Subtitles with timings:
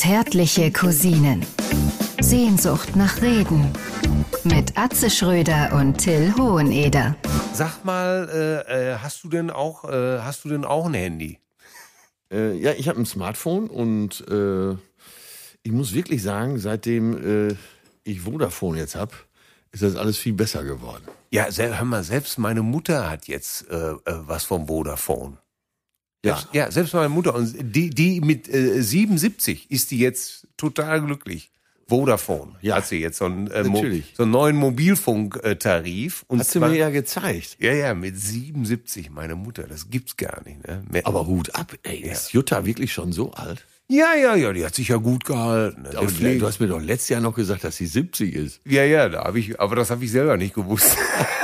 [0.00, 1.44] Zärtliche Cousinen.
[2.22, 3.70] Sehnsucht nach Reden.
[4.44, 7.16] Mit Atze Schröder und Till Hoheneder.
[7.52, 8.26] Sag mal,
[8.66, 11.38] äh, äh, hast du denn auch, äh, hast du denn auch ein Handy?
[12.32, 14.70] Äh, ja, ich habe ein Smartphone und äh,
[15.64, 17.56] ich muss wirklich sagen, seitdem äh,
[18.02, 19.12] ich Vodafone jetzt habe,
[19.70, 21.04] ist das alles viel besser geworden.
[21.30, 25.36] Ja, hör mal, selbst meine Mutter hat jetzt was vom Vodafone.
[26.24, 26.36] Ja.
[26.36, 27.34] Selbst, ja, selbst meine Mutter.
[27.34, 31.50] Und die, die mit äh, 77 ist die jetzt total glücklich.
[31.88, 32.76] Vodafone Ja.
[32.76, 34.12] hat sie jetzt so einen, äh, Natürlich.
[34.16, 36.24] so einen neuen Mobilfunktarif.
[36.28, 37.56] Und Hat sie zwar- mir ja gezeigt.
[37.58, 40.66] ja, ja, mit 77, meine Mutter, das gibt's gar nicht.
[40.66, 40.82] Ne?
[40.90, 43.66] Mehr- Aber Hut ab, ey, ist Jutta wirklich schon so alt?
[43.88, 45.82] ja, ja, ja, die hat sich ja gut gehalten.
[45.82, 45.88] Ne?
[45.96, 48.60] Aber Deswegen- du hast mir doch letztes Jahr noch gesagt, dass sie 70 ist.
[48.64, 50.96] ja, ja, da hab ich, aber das habe ich selber nicht gewusst.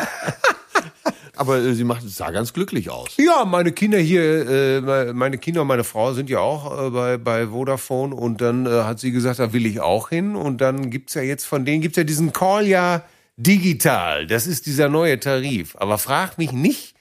[1.37, 3.11] Aber äh, sie macht, sah ganz glücklich aus.
[3.19, 6.91] Ja, meine Kinder hier, äh, me- meine Kinder und meine Frau sind ja auch äh,
[6.91, 10.61] bei, bei Vodafone und dann äh, hat sie gesagt, da will ich auch hin und
[10.61, 13.03] dann gibt's ja jetzt von denen gibt's ja diesen Call ja
[13.37, 14.27] digital.
[14.27, 15.77] Das ist dieser neue Tarif.
[15.79, 16.95] Aber frag mich nicht,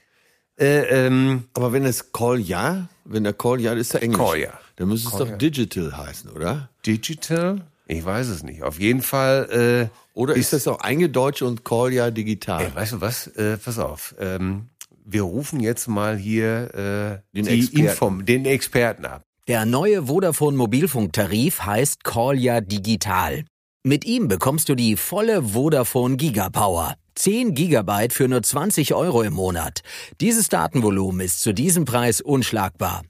[0.58, 4.18] äh, ähm, Aber wenn es Call Ja, wenn der Call Ja ist, der Englisch.
[4.20, 4.52] Call Ja.
[4.76, 6.68] Dann müsste es doch Digital heißen, oder?
[6.86, 7.62] digital?
[7.86, 8.62] Ich weiß es nicht.
[8.62, 12.64] Auf jeden Fall, äh, Oder ist das auch eingedeutscht und Call Ja digital?
[12.64, 13.28] Ey, weißt du was?
[13.28, 14.14] Äh, pass auf.
[14.18, 14.68] Ähm,
[15.04, 17.86] wir rufen jetzt mal hier äh, Den die Experten.
[17.86, 19.22] Inform den Experten ab.
[19.46, 23.44] Der neue Vodafone Mobilfunktarif heißt Callja Digital.
[23.84, 26.96] Mit ihm bekommst du die volle Vodafone Gigapower.
[27.14, 29.82] 10 Gigabyte für nur 20 Euro im Monat.
[30.20, 33.04] Dieses Datenvolumen ist zu diesem Preis unschlagbar.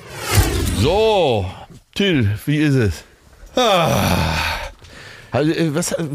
[0.80, 1.46] So,
[1.94, 3.04] Till, wie ist es?
[5.30, 6.08] Also, äh, was, äh,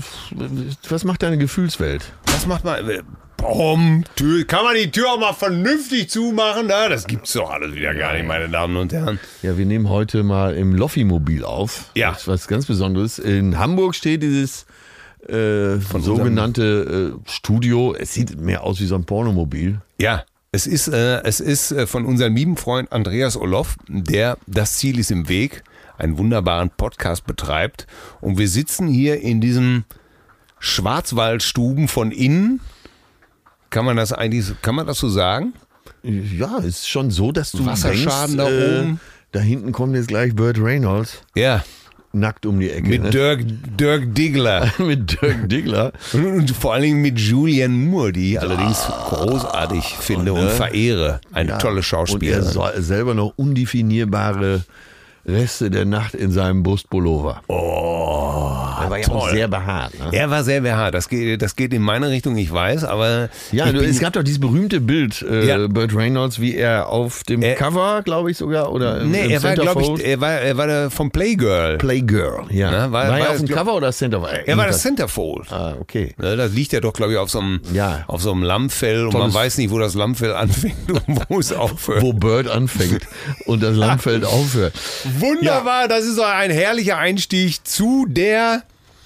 [0.88, 2.12] was macht deine Gefühlswelt?
[2.26, 3.04] Was macht man?
[3.38, 6.66] Bom, Tür, kann man die Tür auch mal vernünftig zumachen?
[6.66, 9.20] Na, das gibt's doch alles wieder gar nicht, meine Damen und Herren.
[9.42, 11.90] Ja, wir nehmen heute mal im Loffi-Mobil auf.
[11.94, 12.10] Ja.
[12.10, 13.20] Das ist was ganz Besonderes.
[13.20, 14.66] In Hamburg steht dieses
[15.28, 17.94] äh, sogenannte äh, Studio.
[17.94, 19.80] Es sieht mehr aus wie so ein Pornomobil.
[20.00, 24.78] Ja, es ist, äh, es ist äh, von unserem lieben Freund Andreas Oloff, der Das
[24.78, 25.62] Ziel ist im Weg,
[25.96, 27.86] einen wunderbaren Podcast betreibt.
[28.20, 29.84] Und wir sitzen hier in diesem
[30.58, 32.60] Schwarzwaldstuben von innen.
[33.70, 35.52] Kann man das eigentlich, kann man das so sagen?
[36.02, 39.00] Ja, ist schon so, dass du Wasserschaden denkst, da äh, oben.
[39.32, 41.62] Da hinten kommt jetzt gleich Burt Reynolds Ja,
[42.12, 42.88] nackt um die Ecke.
[42.88, 43.10] mit ne?
[43.10, 43.40] Dirk,
[43.78, 44.72] Dirk Diggler.
[44.78, 45.92] mit Dirk Diggler.
[46.14, 50.50] Und, und vor allen Dingen mit Julianne Moore, die ich allerdings großartig finde und ne?
[50.50, 51.20] verehre.
[51.32, 52.82] Eine Ja, tolle Und er Schauspielerin.
[52.82, 54.62] selber noch undefinierbare
[55.28, 57.42] Reste der Nacht in seinem Brustpullover.
[57.48, 57.54] Oh,
[58.82, 59.92] er war ja auch sehr behaart.
[59.98, 60.08] Ne?
[60.12, 60.94] Er war sehr behaart.
[60.94, 63.28] Das geht, das geht in meine Richtung, ich weiß, aber.
[63.52, 65.66] Ja, du, es gab doch dieses berühmte Bild, äh, Ja.
[65.68, 69.30] Burt Reynolds, wie er auf dem Er- Cover, glaube ich sogar, oder im, Nee, im
[69.30, 71.76] er war, glaube ich, er war, er war der vom Playgirl.
[71.78, 72.70] Playgirl, ja.
[72.70, 74.42] Ne, war- war, war er auf dem Cover oder Centerfold?
[74.46, 75.52] Er war das Centerfold.
[75.52, 76.14] Ah, okay.
[76.18, 78.04] Ne, das liegt ja doch, glaube ich, auf so einem, Ja.
[78.06, 81.52] auf so einem Lammfell und man weiß nicht, wo das Lammfell anfängt und wo es
[81.52, 82.00] aufhört.
[82.02, 83.02] Wo Bird anfängt
[83.46, 84.72] und das Lammfeld aufhört.
[85.20, 88.62] Wunderbar, das ist ein herrlicher Einstieg zu der,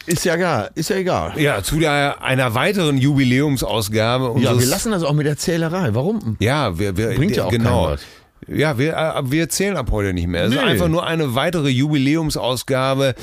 [0.07, 1.33] Ist ja egal, ist ja egal.
[1.37, 4.41] ja, zu der, einer weiteren Jubiläumsausgabe.
[4.41, 5.95] Ja, wir lassen das auch mit der Zählerei.
[5.95, 6.37] Warum?
[6.41, 7.85] Ja, wir, wir Bringt ja auch genau.
[7.85, 8.01] keinem was.
[8.49, 10.45] Ja, wir, äh, wir zählen ab heute nicht mehr.
[10.45, 10.67] Es ist Nee.
[10.67, 13.15] einfach nur eine weitere Jubiläumsausgabe.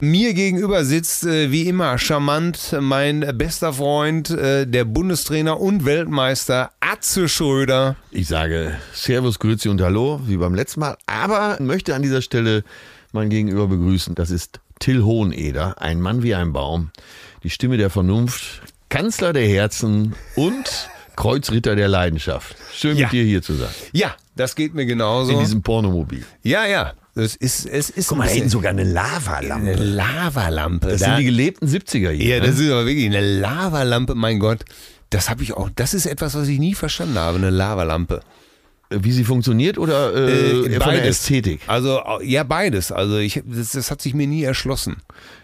[0.00, 6.70] Mir gegenüber sitzt äh, wie immer charmant mein bester Freund, äh, der Bundestrainer und Weltmeister
[6.80, 7.96] Atze Schröder.
[8.10, 12.62] Ich sage Servus, Grüezi und Hallo, wie beim letzten Mal, aber möchte an dieser Stelle
[13.12, 14.14] mein Gegenüber begrüßen.
[14.14, 16.90] Das ist Till Hoheneder, ein Mann wie ein Baum,
[17.42, 22.54] die Stimme der Vernunft, Kanzler der Herzen und Kreuzritter der Leidenschaft.
[22.72, 23.06] Schön Ja.
[23.06, 23.70] mit dir hier zu sein.
[23.92, 25.32] Ja, das geht mir genauso.
[25.32, 26.24] In diesem Pornomobil.
[26.42, 26.92] ja, ja.
[27.16, 29.72] Es ist, es ist Guck mal, hinten sogar eine Lavalampe.
[29.72, 30.86] eine Lavalampe.
[30.90, 32.36] Das Da- sind die gelebten 70er hier.
[32.36, 32.46] ja, ne?
[32.46, 34.60] das ist aber wirklich eine Lavalampe, mein Gott.
[35.10, 38.20] Das habe ich auch, das ist etwas, was ich nie verstanden habe, eine Lavalampe.
[38.90, 41.20] Wie sie funktioniert oder äh, von der beides.
[41.20, 41.60] Ästhetik?
[41.66, 42.90] Also äh, ja, beides.
[42.90, 44.96] Also ich, das, das hat sich mir nie erschlossen.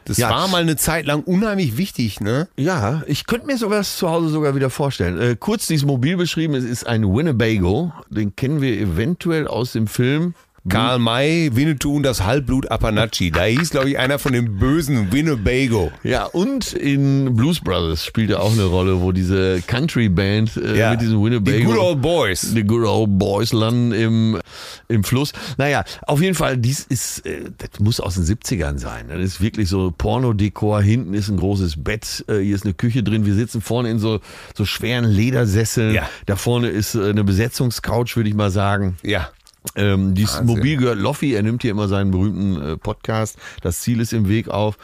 [0.06, 0.30] Das Ja.
[0.30, 2.48] war mal eine Zeit lang unheimlich wichtig, ne?
[2.56, 5.20] Ja, ich könnte mir sowas zu Hause sogar wieder vorstellen.
[5.20, 7.92] Äh, kurz dieses Mobil beschrieben, es ist ein Winnebago.
[8.08, 10.34] Den kennen wir eventuell aus dem Film.
[10.66, 13.30] Karl May, Winnetou und das Halbblut Apanachi.
[13.30, 15.92] Da hieß, glaube ich, einer von den bösen Winnebago.
[16.02, 21.02] Ja, und in Blues Brothers spielt er auch eine Rolle, wo diese Country-Band äh, mit
[21.02, 21.58] diesem Winnebago.
[21.58, 22.40] Die Good Old Boys.
[22.40, 24.40] The Good Old Boys landen im,
[24.88, 25.34] im Fluss.
[25.58, 29.08] Naja, auf jeden Fall, dies ist, äh, das muss aus den 70ern sein.
[29.08, 30.80] Das ist wirklich so Pornodekor.
[30.80, 33.26] Hinten ist ein großes Bett, äh, hier ist eine Küche drin.
[33.26, 34.20] Wir sitzen vorne in so,
[34.56, 35.94] so schweren Ledersesseln.
[35.94, 36.08] Ja.
[36.24, 38.96] Da vorne ist äh, eine Besetzungscouch, würde ich mal sagen.
[39.02, 39.28] Ja.
[39.76, 40.56] Ähm, dieses Wahnsinn.
[40.56, 43.38] Mobil gehört Loffi, er nimmt hier immer seinen berühmten äh, Podcast.
[43.62, 44.76] Das Ziel ist im Weg auf.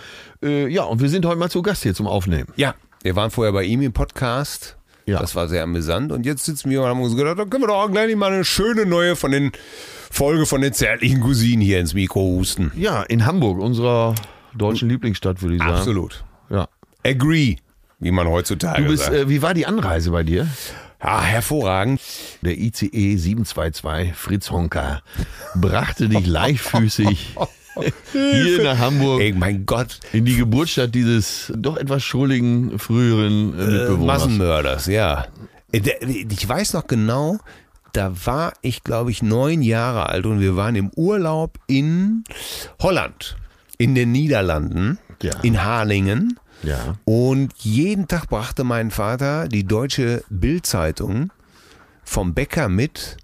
[0.43, 2.49] Äh, ja, und wir sind heute mal zu Gast hier zum Aufnehmen.
[2.57, 2.75] Ja.
[3.03, 4.77] Wir waren vorher bei ihm im Podcast.
[5.07, 5.19] Ja.
[5.21, 6.13] Das war sehr amüsant.
[6.13, 8.33] Und jetzt sitzen wir und haben uns gedacht, da können wir doch auch gleich mal
[8.33, 9.53] eine schöne neue von den
[10.11, 12.73] Folge von den zärtlichen Cousinen hier ins Mikro husten.
[12.77, 14.15] Ja, in Hamburg, unserer
[14.55, 15.75] deutschen Lieblingsstadt, würde ich sagen.
[15.75, 16.25] Absolut.
[16.51, 16.69] Ja.
[17.05, 17.57] Agree,
[17.99, 19.17] wie man heutzutage Du bist, sagt.
[19.17, 20.47] äh, wie war die Anreise bei dir?
[21.01, 22.01] Ah, hervorragend.
[22.43, 25.03] Der ICE 722 Fritz Honka
[25.55, 27.37] brachte dich leichtfüßig
[28.13, 30.01] hier nach Hamburg Ey, mein Gott.
[30.13, 34.07] in die Geburtsstadt dieses doch etwas schrulligen früheren äh, Äh, Mitbewohners.
[34.07, 35.27] Massenmörders, ja.
[35.73, 35.81] Äh,
[36.29, 37.39] Ich weiß noch genau,
[37.93, 42.25] da war ich, glaube ich, neun Jahre alt und wir waren im Urlaub in
[42.83, 43.37] Holland,
[43.79, 45.33] in den Niederlanden, Ja.
[45.43, 46.39] in Harlingen.
[46.63, 46.97] Ja.
[47.05, 51.33] Und jeden Tag brachte mein Vater die deutsche Bildzeitung
[52.05, 53.17] vom Bäcker mit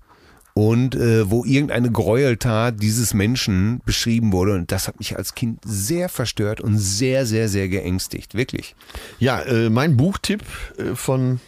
[0.54, 4.54] und äh, wo irgendeine Gräueltat dieses Menschen beschrieben wurde.
[4.54, 8.34] Und das hat mich als Kind sehr verstört und sehr, sehr, sehr geängstigt.
[8.34, 8.74] Wirklich.
[9.18, 10.42] Ja, äh, mein Buchtipp
[10.78, 11.40] äh, von,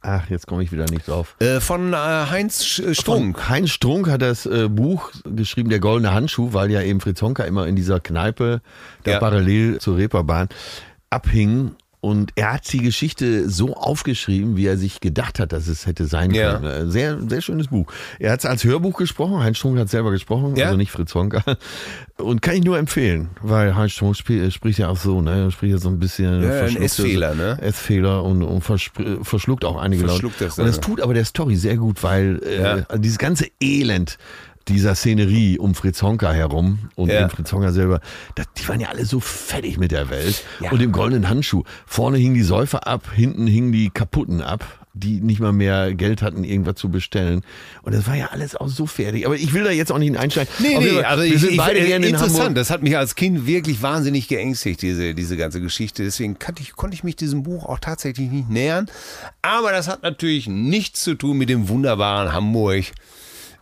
[0.00, 1.36] ach, jetzt komme ich wieder nicht drauf.
[1.38, 3.38] Äh, von äh, Heinz Sch- Strunk.
[3.38, 7.22] Von Heinz Strunk hat das äh, Buch geschrieben, Der goldene Handschuh, weil ja eben Fritz
[7.22, 8.62] Honka immer in dieser Kneipe,
[9.04, 9.18] da Ja.
[9.20, 10.48] parallel zur Reeperbahn,
[11.14, 11.72] abhing.
[12.00, 16.04] Und er hat die Geschichte so aufgeschrieben, wie er sich gedacht hat, dass es hätte
[16.04, 16.58] sein Ja.
[16.58, 16.88] können.
[16.88, 17.90] Äh, Sehr, sehr schönes Buch.
[18.18, 20.66] Er hat es als Hörbuch gesprochen, Heinz Strunk hat selber gesprochen, Ja.
[20.66, 21.42] also nicht Fritz Honka.
[22.18, 25.44] Und kann ich nur empfehlen, weil Heinz Strunk spiel, spricht ja auch so, ne?
[25.44, 27.58] Er spricht ja so ein bisschen Ja, ein verschluckt- S-Fehler, ne?
[27.62, 30.28] S-Fehler und, und verschluckt auch einige Leute.
[30.40, 32.98] Das Und das tut aber der Story sehr gut, weil äh, Ja.
[32.98, 34.18] dieses ganze Elend
[34.68, 37.28] dieser Szenerie um Fritz Honka herum und Ja.
[37.28, 38.00] Fritz Honka selber,
[38.34, 40.70] das, die waren ja alle so fertig mit der Welt Ja.
[40.70, 41.64] und dem goldenen Handschuh.
[41.86, 44.64] Vorne hingen die Säufer ab, hinten hingen die Kaputten ab,
[44.96, 47.42] die nicht mal mehr Geld hatten, irgendwas zu bestellen.
[47.82, 49.26] Und das war ja alles auch so fertig.
[49.26, 50.48] Aber ich will da jetzt auch nicht einsteigen.
[50.60, 52.38] Nee, nee, Fall, also wir ich, sind ich, beide äh, gerne in interessant.
[52.40, 52.54] Hamburg.
[52.54, 56.04] Das hat mich als Kind wirklich wahnsinnig geängstigt, diese, diese ganze Geschichte.
[56.04, 58.86] Deswegen kannte ich, konnte ich mich diesem Buch auch tatsächlich nicht nähern.
[59.42, 62.84] Aber das hat natürlich nichts zu tun mit dem wunderbaren Hamburg,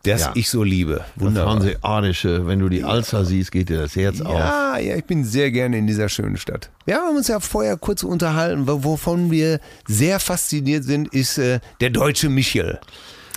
[0.05, 0.33] das Ja.
[0.35, 1.05] ich so liebe.
[1.15, 1.55] Das Wunderbar.
[1.55, 4.35] Hanseatische, wenn du die Alster siehst, geht dir das Herz auf.
[4.39, 6.71] Ja, ja, ich bin sehr gerne in dieser schönen Stadt.
[6.87, 11.61] Wir haben uns ja vorher kurz unterhalten, wo- wovon wir sehr fasziniert sind, ist äh,
[11.81, 12.81] der deutsche Michel.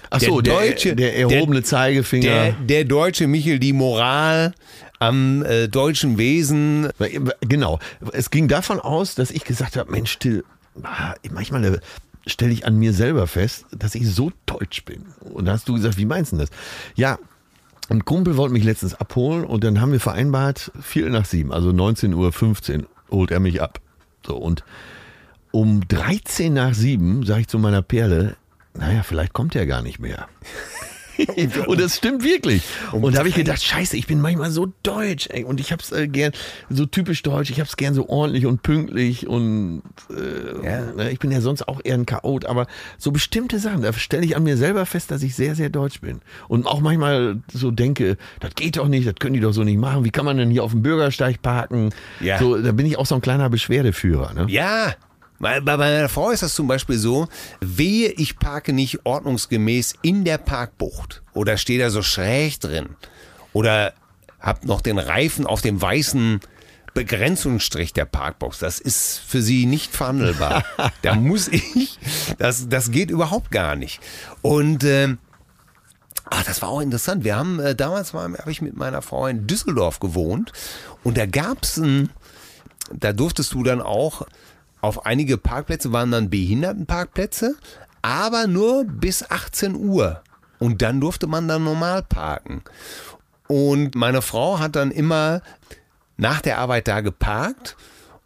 [0.10, 2.24] Ach so, der der, deutsche- der erhobene Zeigefinger.
[2.26, 4.54] Der, der deutsche Michel, die Moral
[5.00, 6.90] am äh, deutschen Wesen.
[7.42, 7.80] Genau.
[8.14, 10.44] Es ging davon aus, dass ich gesagt habe, Mensch, Till,
[10.84, 11.82] ah, manchmal
[12.26, 15.06] stelle ich an mir selber fest, dass ich so deutsch bin.
[15.22, 16.50] Und da hast du gesagt, wie meinst du das?
[16.96, 17.20] Ja,
[17.90, 21.70] ein Kumpel wollte mich letztens abholen und dann haben wir vereinbart, Viertel nach sieben, also
[21.70, 23.80] 19.15 Uhr holt er mich ab.
[24.26, 24.64] So, und
[25.52, 28.38] um 13 nach sieben sage ich zu meiner Perle,
[28.74, 30.28] naja, vielleicht kommt er gar nicht mehr.
[31.68, 32.64] und das stimmt wirklich.
[32.92, 35.28] Und da habe ich gedacht, scheiße, ich bin manchmal so deutsch.
[35.32, 36.32] Ey, und ich hab's äh, gern,
[36.70, 40.82] so typisch deutsch, ich hab's gern so ordentlich und pünktlich und äh, Ja.
[40.94, 42.68] ne, ich bin ja sonst auch eher ein Chaot, aber
[42.98, 46.02] so bestimmte Sachen, da stelle ich an mir selber fest, dass ich sehr, sehr deutsch
[46.02, 46.22] bin.
[46.48, 49.78] Und auch manchmal so denke, das geht doch nicht, das können die doch so nicht
[49.80, 50.04] machen.
[50.06, 51.92] Wie kann man denn hier auf dem Bürgersteig parken?
[52.20, 52.40] Ja.
[52.40, 54.34] So, da bin ich auch so ein kleiner Beschwerdeführer.
[54.34, 54.46] Ne?
[54.50, 54.94] Ja,
[55.40, 57.28] bei, meiner Frau ist das zum Beispiel so,
[57.60, 62.96] wehe, ich parke nicht ordnungsgemäß in der Parkbucht oder stehe da so schräg drin
[63.54, 63.94] oder
[64.40, 66.40] hab noch den Reifen auf dem weißen
[66.94, 68.60] Begrenzungsstrich der Parkbox.
[68.60, 70.64] Das ist für sie nicht verhandelbar.
[71.02, 72.00] da muss ich,
[72.38, 74.00] das, das geht überhaupt gar nicht.
[74.42, 75.18] Und ähm,
[76.28, 77.24] Ach, das war auch interessant.
[77.24, 80.54] Wir haben äh, damals mal, habe ich mit meiner Frau in Düsseldorf gewohnt
[81.04, 82.10] und da gab's ein,
[82.92, 84.26] da durftest du dann auch
[84.82, 87.56] auf einige Parkplätze waren dann Behindertenparkplätze,
[88.02, 90.22] aber nur bis 18 Uhr.
[90.60, 92.62] Und dann durfte man dann normal parken.
[93.48, 95.42] Und meine Frau hat dann immer
[96.18, 97.76] nach der Arbeit da geparkt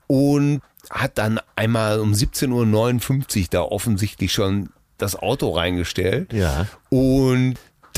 [0.07, 6.33] und hat dann einmal um 17.59 Uhr da offensichtlich schon das Auto reingestellt.
[6.33, 6.67] Ja.
[6.89, 7.55] Und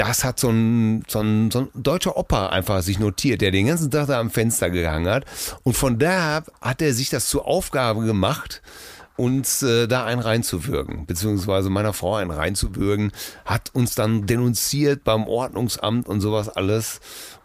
[0.08, 3.67] das hat so ein, so, ein, so ein deutscher Opa einfach sich notiert, der den
[3.67, 5.25] ganzen Tag da am Fenster gehangen hat.
[5.62, 8.63] Und von da hat er sich das zur Aufgabe gemacht,
[9.15, 13.12] uns äh, da einen reinzuwürgen, beziehungsweise meiner Frau einen reinzuwürgen,
[13.46, 17.00] hat uns dann denunziert beim Ordnungsamt und sowas alles.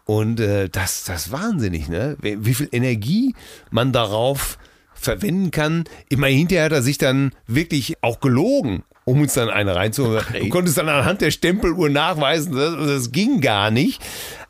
[0.05, 2.17] Und äh, das, das ist wahnsinnig, ne?
[2.21, 3.35] Wie, wie viel Energie
[3.69, 4.57] man darauf
[4.95, 5.83] verwenden kann.
[6.09, 10.21] Immer hinterher hat er sich dann wirklich auch gelogen, um uns dann eine reinzuholen.
[10.37, 14.03] Du konntest dann anhand der Stempeluhr nachweisen, das, das ging gar nicht.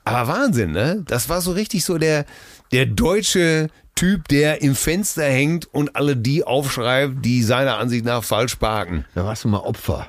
[0.03, 1.03] Aber Wahnsinn, ne?
[1.05, 2.25] Das war so richtig so der,
[2.71, 8.23] der deutsche Typ, der im Fenster hängt und alle die aufschreibt, die seiner Ansicht nach
[8.23, 9.05] falsch parken.
[9.13, 10.07] Da warst du mal Opfer.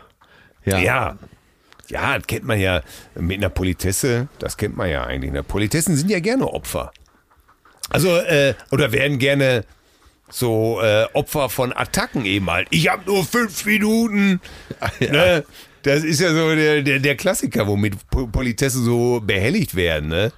[0.65, 0.79] Ja.
[0.79, 1.19] ja.
[1.89, 2.81] Ja, das kennt man ja
[3.15, 5.33] mit einer Politesse, das kennt man ja eigentlich.
[5.33, 5.43] Ne?
[5.43, 6.91] Politessen sind ja gerne Opfer.
[7.91, 9.65] Also, äh, oder werden gerne
[10.31, 12.69] so äh, Opfer von Attacken eben halt.
[12.71, 14.41] Ich habe nur fünf Minuten.
[15.01, 15.13] Ja.
[15.13, 15.45] Ne?
[15.83, 20.09] Das ist ja so der, der, der Klassiker, womit Politessen so behelligt werden.
[20.09, 20.33] Ne?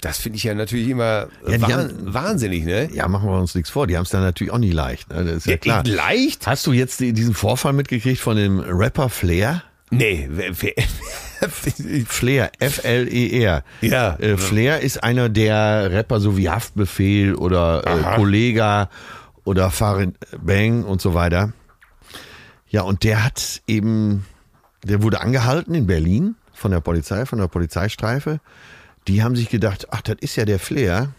[0.00, 2.90] Das finde ich ja natürlich immer ja, wah haben, wahnsinnig, ne?
[2.92, 3.86] Ja, machen wir uns nichts vor.
[3.86, 5.10] Die haben es dann natürlich auch nicht leicht.
[5.10, 5.24] Ne?
[5.24, 5.84] Das ist ja, ja klar.
[5.84, 6.46] Leicht?
[6.46, 9.62] Hast du jetzt diesen Vorfall mitgekriegt von dem Rapper Flair?
[9.92, 10.28] Nee.
[12.06, 13.64] Flair, F-L-E-R.
[13.80, 14.16] Ja.
[14.16, 18.90] Äh, Flair ist einer der Rapper, so wie Haftbefehl oder äh, Kollega
[19.44, 21.52] oder Farid Bang und so weiter.
[22.68, 24.24] Ja, und der hat eben,
[24.84, 28.40] der wurde angehalten in Berlin von der Polizei, von der Polizeistreife
[29.08, 31.12] die haben sich gedacht, ach, das ist ja der Flair.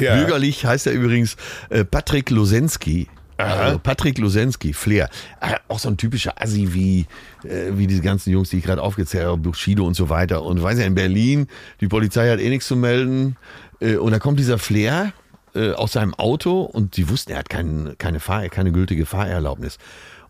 [0.00, 0.16] ja.
[0.16, 1.36] Bürgerlich heißt er übrigens
[1.70, 3.08] äh, Patrick Losensky.
[3.38, 5.08] Also Patrick Losensky, Flair.
[5.40, 7.06] Äh, auch so ein typischer Assi wie,
[7.44, 10.42] äh, wie diese ganzen Jungs, die ich gerade aufgezählt habe, Bushido und so weiter.
[10.42, 11.48] Und weiß ja, in Berlin,
[11.80, 13.36] die Polizei hat eh nichts zu melden.
[13.80, 15.12] Äh, und da kommt dieser Flair
[15.54, 19.78] äh, aus seinem Auto und die wussten, er hat kein, keine, Fahr keine gültige Fahrerlaubnis.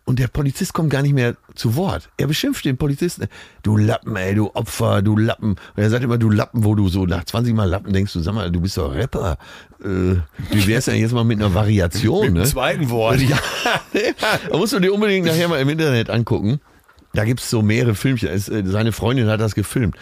[0.07, 2.09] Und der Polizist kommt gar nicht mehr zu Wort.
[2.15, 3.27] Er beschimpft den Polizisten.
[3.61, 5.49] Du Lappen, ey, du Opfer, du Lappen.
[5.49, 8.21] Und er sagt immer, du Lappen, wo du so nach 20 Mal Lappen denkst, du
[8.21, 9.37] sag mal, du bist doch Rapper.
[9.83, 10.15] Äh,
[10.51, 12.43] wie wär's denn jetzt mal mit einer Variation, mit ne?
[12.45, 13.19] zweiten Wort.
[13.19, 13.37] Ja,
[14.49, 16.61] da musst du dir unbedingt nachher mal im Internet angucken.
[17.13, 18.29] Da gibt's so mehrere Filmchen.
[18.29, 19.97] Äh, seine Freundin hat das gefilmt.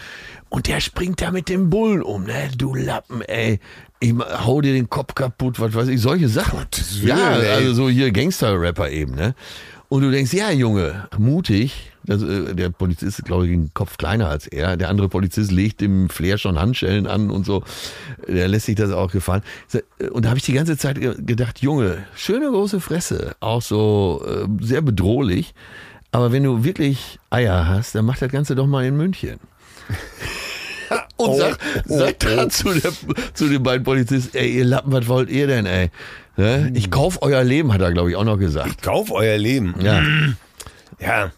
[0.49, 2.51] Und der springt da mit dem Bullen um, ne?
[2.55, 3.59] Du Lappen, ey.
[3.99, 6.59] Ich hau dir den Kopf kaputt, was weiß ich, solche Sachen.
[6.59, 7.15] Gott, ja,
[7.55, 9.33] also so hier Gangster-Rapper eben, ne?
[9.89, 11.91] Und du denkst, ja, Junge, mutig.
[12.03, 14.77] Das, äh, der Polizist ist, glaube ich, einen Kopf kleiner als er.
[14.77, 17.63] Der andere Polizist legt dem Flair schon Handschellen an und so.
[18.27, 19.41] Der lässt sich das auch gefallen.
[20.11, 23.35] Und da habe ich die ganze Zeit gedacht, Junge, schöne große Fresse.
[23.39, 25.53] Auch so äh, sehr bedrohlich.
[26.11, 29.39] Aber wenn du wirklich Eier hast, dann mach das Ganze doch mal in München.
[31.17, 32.91] und oh, sag, oh, sag oh, dann zu, der,
[33.33, 35.89] zu den beiden Polizisten, ey, ihr Lappen, was wollt ihr denn, ey?
[36.37, 36.71] Ne?
[36.73, 38.69] Ich kauf euer Leben, hat er, glaube ich, auch noch gesagt.
[38.69, 39.75] Ich kauf euer Leben.
[39.79, 40.01] Ja.
[40.99, 41.31] Ja,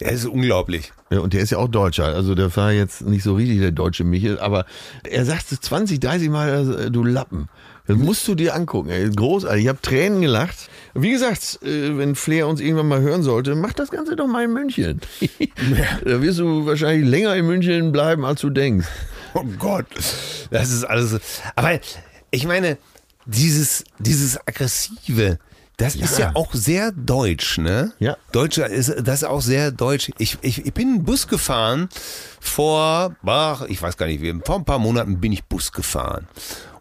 [0.00, 0.92] er ist unglaublich.
[1.10, 2.06] Ja, und der ist ja auch Deutscher.
[2.06, 4.64] Also der war jetzt nicht so richtig der deutsche Michel, aber
[5.02, 7.48] er sagt 20, 30 Mal, äh, du Lappen.
[7.86, 8.90] Das musst du dir angucken.
[8.90, 9.10] Ey.
[9.10, 9.64] Großartig.
[9.64, 10.70] Ich habe Tränen gelacht.
[10.94, 14.44] Wie gesagt, äh, wenn Flair uns irgendwann mal hören sollte, mach das Ganze doch mal
[14.44, 15.00] in München.
[16.04, 18.86] da wirst du wahrscheinlich länger in München bleiben, als du denkst.
[19.34, 19.86] Oh Gott.
[20.50, 21.18] Das ist alles.
[21.56, 21.78] Aber
[22.30, 22.78] ich meine,
[23.26, 25.38] dieses, dieses aggressive,
[25.80, 26.04] das ja.
[26.04, 27.92] ist ja auch sehr deutsch, ne?
[27.98, 28.16] Ja.
[28.32, 30.10] Deutscher ist, das ist auch sehr deutsch.
[30.18, 31.88] Ich, ich, ich bin einen Bus gefahren
[32.38, 36.28] vor, ach, ich weiß gar nicht, vor ein paar Monaten bin ich Bus gefahren.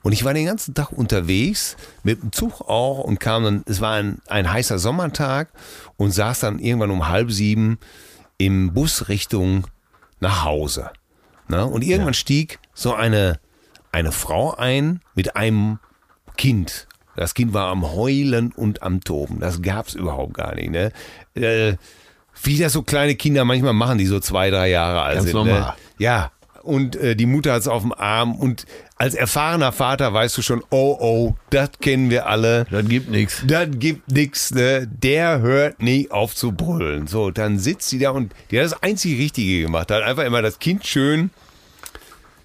[0.02, 3.80] Und ich war den ganzen Tag unterwegs, mit dem Zug auch und kam dann, es
[3.80, 5.50] war ein, ein heißer Sommertag
[5.96, 7.80] und saß dann irgendwann um halb sieben
[8.38, 9.68] im Bus Richtung
[10.20, 10.92] nach Hause.
[11.48, 11.66] Ne?
[11.66, 12.20] Und irgendwann ja.
[12.20, 13.40] stieg so eine,
[13.94, 15.80] eine Frau ein mit einem
[16.40, 16.88] Kind.
[17.18, 19.42] Das Kind war am Heulen und am Toben.
[19.42, 20.72] Das gab's überhaupt gar nicht.
[20.72, 20.94] Ne?
[21.36, 21.74] Äh,
[22.44, 25.36] wie das so kleine Kinder manchmal machen, die so zwei, drei Jahre alt Ganz sind.
[25.36, 25.60] Normal.
[25.60, 25.74] Ne?
[25.98, 26.32] Ja.
[26.64, 28.66] Und äh, die Mutter hat's auf dem Arm und
[28.96, 32.66] als erfahrener Vater weißt du schon, oh oh, das kennen wir alle.
[32.72, 33.44] Das gibt nichts.
[33.46, 34.88] Das gibt nichts, ne?
[34.88, 37.08] Der hört nie auf zu brüllen.
[37.08, 39.92] So, dann sitzt sie da und die hat das einzige Richtige gemacht.
[39.92, 41.32] Hat einfach immer das Kind schön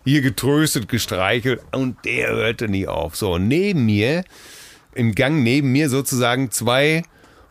[0.04, 3.16] hier getröstet, gestreichelt und der hörte nie auf.
[3.16, 4.24] So, neben mir,
[4.94, 7.02] im Gang neben mir sozusagen zwei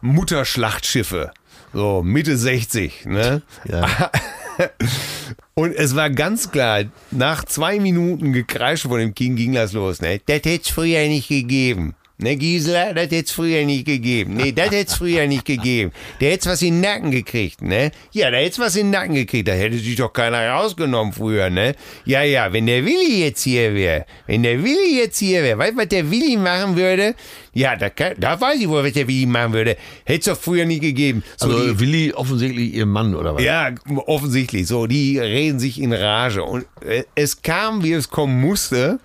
[0.02, 1.32] Mutterschlachtschiffe.
[1.74, 3.42] So, Mitte 60, ne?
[3.66, 4.12] Ja.
[5.56, 10.02] Und es war ganz klar, nach zwei Minuten Gekreische von dem King ging das los,
[10.02, 10.20] ne?
[10.26, 11.96] Das hätte es früher nicht gegeben.
[12.24, 14.36] Ne, Gisela, das hätte es früher nicht gegeben.
[14.36, 15.92] Nee, das hätte es früher nicht gegeben.
[16.22, 17.92] Der hätte was in den Nacken gekriegt, ne?
[18.14, 19.50] Ja, da hätte was in den Nacken gekriegt.
[19.50, 21.76] Da hätte sich doch keiner rausgenommen früher, ne?
[22.06, 25.74] Ja, ja, wenn der Willi jetzt hier wäre, wenn der Willi jetzt hier wäre, weißt
[25.74, 27.14] du, was der Willi machen würde?
[27.54, 29.76] Ja, da, kann, da weiß ich wohl, was der Willi machen würde.
[30.06, 31.24] Hätte es doch früher nicht gegeben.
[31.36, 33.44] So Also die, Willi offensichtlich ihr Mann oder was?
[33.44, 33.70] ja,
[34.06, 34.66] offensichtlich.
[34.66, 36.42] So, die reden sich in Rage.
[36.42, 39.00] Und äh, es kam, wie es kommen musste.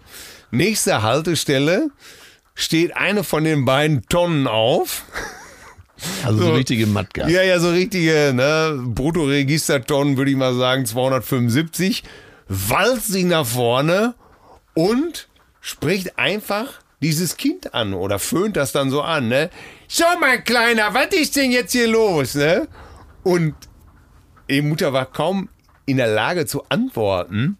[0.52, 1.90] Nächste Haltestelle
[2.58, 5.04] steht eine von den beiden Tonnen auf.
[6.24, 6.54] Also so So.
[6.54, 7.28] richtige Matka.
[7.28, 12.02] Ja, ja, so richtige ne, Bruttoregistertonnen, würde ich mal sagen, 275.
[12.48, 14.14] Walzt sich nach vorne
[14.74, 15.28] und
[15.60, 16.66] spricht einfach
[17.00, 19.28] dieses Kind an oder föhnt das dann so an.
[19.28, 19.50] Ne?
[19.86, 22.34] So, mein Kleiner, was ist denn jetzt hier los?
[22.34, 22.66] Ne?
[23.22, 23.54] Und
[24.50, 25.48] die Mutter war kaum
[25.86, 27.56] in der Lage zu antworten.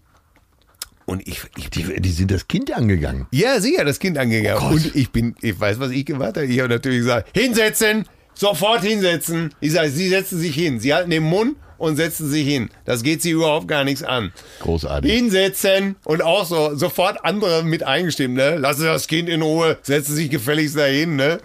[1.09, 3.27] Und ich, ich Die, die sind das Kind angegangen.
[3.31, 4.61] ja, sicher, das Kind angegangen.
[4.61, 4.73] Gott.
[4.73, 6.45] und ich bin, ich weiß, was ich gemacht habe.
[6.45, 9.55] Ich habe natürlich gesagt, hinsetzen, sofort hinsetzen.
[9.61, 10.81] Ich sage, Sie setzen sich hin.
[10.81, 12.69] Sie halten den Mund und setzen sich hin.
[12.85, 14.33] Das geht Sie überhaupt gar nichts an.
[14.61, 15.11] Großartig.
[15.11, 18.57] Hinsetzen und auch so sofort andere mit eingestimmt, ne?
[18.59, 21.38] Lassen Sie das Kind in Ruhe, setzen sich gefälligst dahin, ne?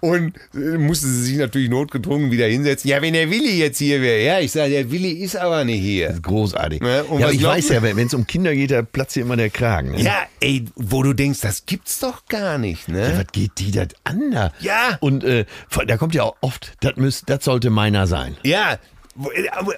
[0.00, 0.34] Und
[0.78, 2.88] musste sie sich natürlich notgedrungen wieder hinsetzen.
[2.88, 4.22] Ja, wenn der Willi jetzt hier wäre.
[4.22, 6.16] Ja, ich sage, der Willi ist aber nicht hier.
[6.22, 6.82] Großartig.
[6.82, 9.24] Ja, und ja, was ich weiß ja, wenn es um Kinder geht, da platzt hier
[9.24, 9.92] immer der Kragen.
[9.92, 10.02] Ne?
[10.02, 13.12] Ja, ey, wo du denkst, das gibt's doch gar nicht, ne?
[13.16, 14.52] Was geht die das an da?
[14.60, 14.98] Ja.
[15.00, 15.46] Und äh,
[15.86, 18.36] da kommt ja auch oft, das müsst- das sollte meiner sein.
[18.44, 18.78] Ja,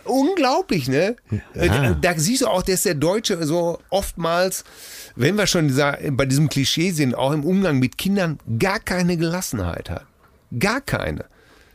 [0.04, 1.16] unglaublich, ne?
[1.54, 4.64] Äh, Da, siehst du auch, dass der Deutsche so oftmals,
[5.16, 5.74] wenn wir schon
[6.10, 10.06] bei diesem Klischee sind, auch im Umgang mit Kindern gar keine Gelassenheit hat.
[10.58, 11.24] Gar keine.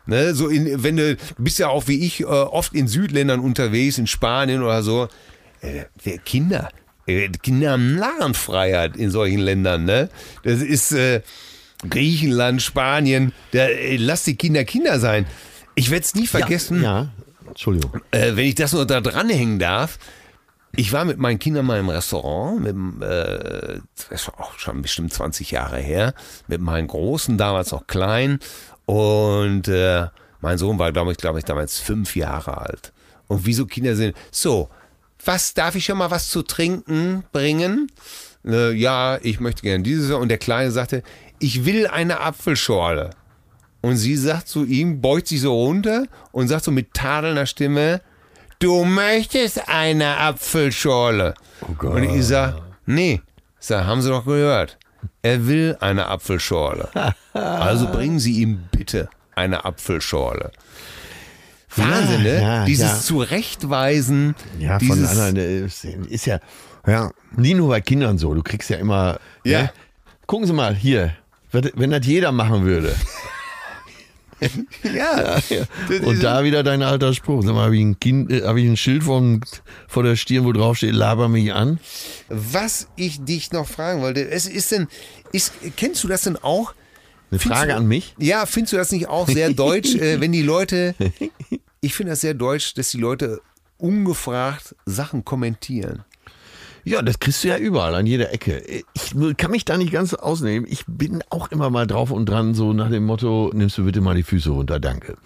[0.07, 3.39] Ne, so in, wenn du, du bist ja auch wie ich äh, oft in Südländern
[3.39, 5.07] unterwegs, in Spanien oder so.
[5.61, 6.69] Äh, der Kinder,
[7.07, 10.09] äh, Kinder haben Narrenfreiheit in solchen Ländern, ne?
[10.43, 11.21] Das ist äh,
[11.89, 15.25] Griechenland, Spanien, da, äh, lass die Kinder Kinder sein.
[15.73, 17.09] Ich werde es nie vergessen Ja,
[17.55, 18.01] Entschuldigung.
[18.11, 19.97] äh, wenn ich das nur da dranhängen darf.
[20.77, 25.13] Ich war mit meinen Kindern mal im Restaurant, mit äh, das ist auch schon bestimmt
[25.13, 26.13] 20 Jahre her,
[26.47, 28.39] mit meinen Großen, damals noch klein.
[28.85, 30.07] Und äh,
[30.41, 32.91] mein Sohn war, glaube ich, glaube ich, damals fünf Jahre alt.
[33.27, 34.69] Und wie so Kinder sind, so,
[35.23, 37.89] was darf ich schon mal was zu trinken bringen?
[38.45, 40.11] Äh, ja, ich möchte gerne dieses.
[40.11, 41.03] Und der Kleine sagte,
[41.39, 43.11] ich will eine Apfelschorle.
[43.85, 48.01] Und sie sagt zu ihm, beugt sich so runter und sagt so mit tadelnder Stimme,
[48.57, 51.35] du möchtest eine Apfelschorle.
[51.61, 51.93] Oh Gott.
[51.93, 53.21] Und ich sag, nee,
[53.59, 54.79] ich sag, haben Sie doch gehört.
[55.21, 56.89] Er will eine Apfelschorle.
[57.33, 60.51] Also bringen Sie ihm bitte eine Apfelschorle.
[61.75, 62.41] Wahnsinn, ne?
[62.41, 62.99] ja, Dieses ja.
[63.01, 64.33] Zurechtweisen.
[64.57, 65.65] Ja, von dieses, anderen äh,
[66.09, 66.39] ist ja,
[66.87, 68.33] ja, nie nur bei Kindern so.
[68.33, 69.19] Du kriegst ja immer.
[69.43, 69.61] Ja.
[69.63, 69.71] Ne?
[70.25, 71.11] Gucken Sie mal hier,
[71.51, 72.95] wenn das jeder machen würde.
[74.83, 77.43] Ja, das Und ist- da wieder dein alter Spruch.
[77.43, 79.21] Sag mal, habe ich ein, Kind, äh, hab ich ein Schild vor,
[79.87, 81.79] vor der Stirn, wo drauf steht, laber mich an?
[82.29, 84.87] Was ich dich noch fragen wollte, es ist denn,
[85.31, 86.73] ist, kennst du das denn auch?
[87.31, 88.13] Eine Findest Frage du- an mich?
[88.19, 90.95] Ja, findest du das nicht auch sehr deutsch, äh, wenn die Leute,
[91.81, 93.41] ich finde das sehr deutsch, dass die Leute
[93.77, 96.03] ungefragt Sachen kommentieren.
[96.85, 98.63] Ja, das kriegst du ja überall, an jeder Ecke.
[98.93, 100.67] Ich kann mich da nicht ganz ausnehmen.
[100.69, 104.01] Ich bin auch immer mal drauf und dran, so nach dem Motto, nimmst du bitte
[104.01, 105.17] mal die Füße runter, danke.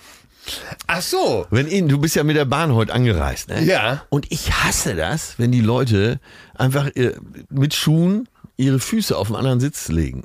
[0.87, 1.45] Ach so.
[1.51, 3.61] Wenn ihn, du bist ja mit der Bahn heute angereist, ne?
[3.63, 4.03] Ja.
[4.09, 6.21] Und ich hasse das, wenn die Leute
[6.55, 7.13] einfach äh,
[7.49, 10.23] mit Schuhen ihre Füße auf einen anderen Sitz legen.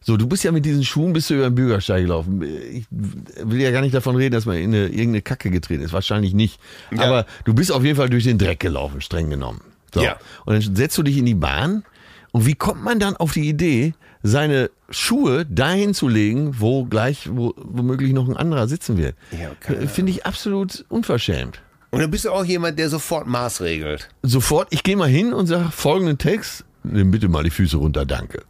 [0.00, 2.40] So, du bist ja mit diesen Schuhen bist du über den Bürgersteig gelaufen.
[2.42, 5.92] Ich will ja gar nicht davon reden, dass man in eine, irgendeine Kacke getreten ist.
[5.92, 6.60] Wahrscheinlich nicht.
[6.92, 7.02] Ja.
[7.02, 9.62] Aber du bist auf jeden Fall durch den Dreck gelaufen, streng genommen.
[9.96, 10.02] So.
[10.02, 10.18] Ja.
[10.44, 11.84] Und dann setzt du dich in die Bahn.
[12.32, 17.30] Und wie kommt man dann auf die Idee, seine Schuhe dahin zu legen, wo gleich
[17.32, 19.16] wo, womöglich noch ein anderer sitzen wird?
[19.30, 19.50] Ja,
[19.86, 21.62] Finde ich absolut unverschämt.
[21.90, 24.08] Und dann bist du auch jemand, der sofort Maß regelt.
[24.22, 28.04] Sofort, ich gehe mal hin und sage folgenden Text, nimm bitte mal die Füße runter,
[28.04, 28.42] danke.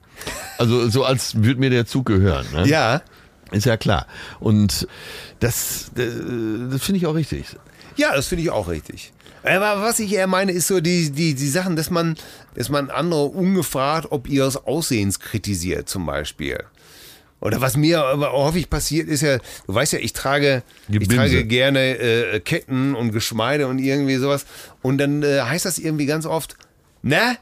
[0.59, 2.47] Also so als würde mir der Zug gehören.
[2.53, 2.67] Ne?
[2.67, 3.03] Ja.
[3.53, 4.07] Ist ja klar.
[4.41, 4.89] Und
[5.39, 6.09] das, äh,
[6.71, 7.47] das finde ich auch richtig.
[7.97, 9.13] Ja, das finde ich auch richtig.
[9.47, 12.17] Aber was ich eher meine, ist so die, die, die Sachen, dass man,
[12.55, 16.65] dass man andere ungefragt, ob ihres Aussehens kritisiert, zum Beispiel.
[17.41, 21.45] Oder was mir aber häufig passiert, ist ja, du weißt ja, ich trage, ich trage
[21.45, 24.47] gerne äh, Ketten und Geschmeide und irgendwie sowas.
[24.83, 26.57] Und dann äh, heißt das irgendwie ganz oft,
[27.03, 27.37] na,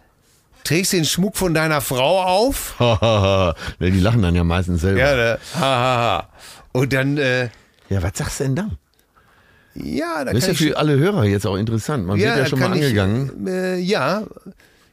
[0.64, 2.74] trägst du den Schmuck von deiner Frau auf?
[3.80, 4.98] die lachen dann ja meistens selber.
[4.98, 5.38] Ja, Ja, ne?
[5.54, 6.28] ha, ha, ha.
[6.72, 7.48] Und dann, äh,
[7.88, 8.78] was sagst du denn dann?
[9.74, 12.06] Ja, da Das ist ja ich für alle Hörer jetzt auch interessant.
[12.06, 13.46] Man wird ja schon mal kann ich, angegangen.
[13.46, 14.22] äh, ja,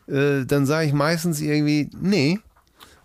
[0.07, 2.39] äh, dann sage ich meistens irgendwie, nee.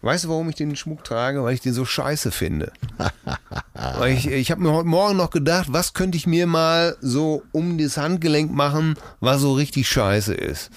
[0.03, 1.43] Weißt du, warum ich den Schmuck trage?
[1.43, 2.71] Weil ich den so scheiße finde.
[3.75, 7.43] Weil ich ich habe mir heute Morgen noch gedacht, was könnte ich mir mal so
[7.53, 10.71] um das Handgelenk machen, was so richtig scheiße ist.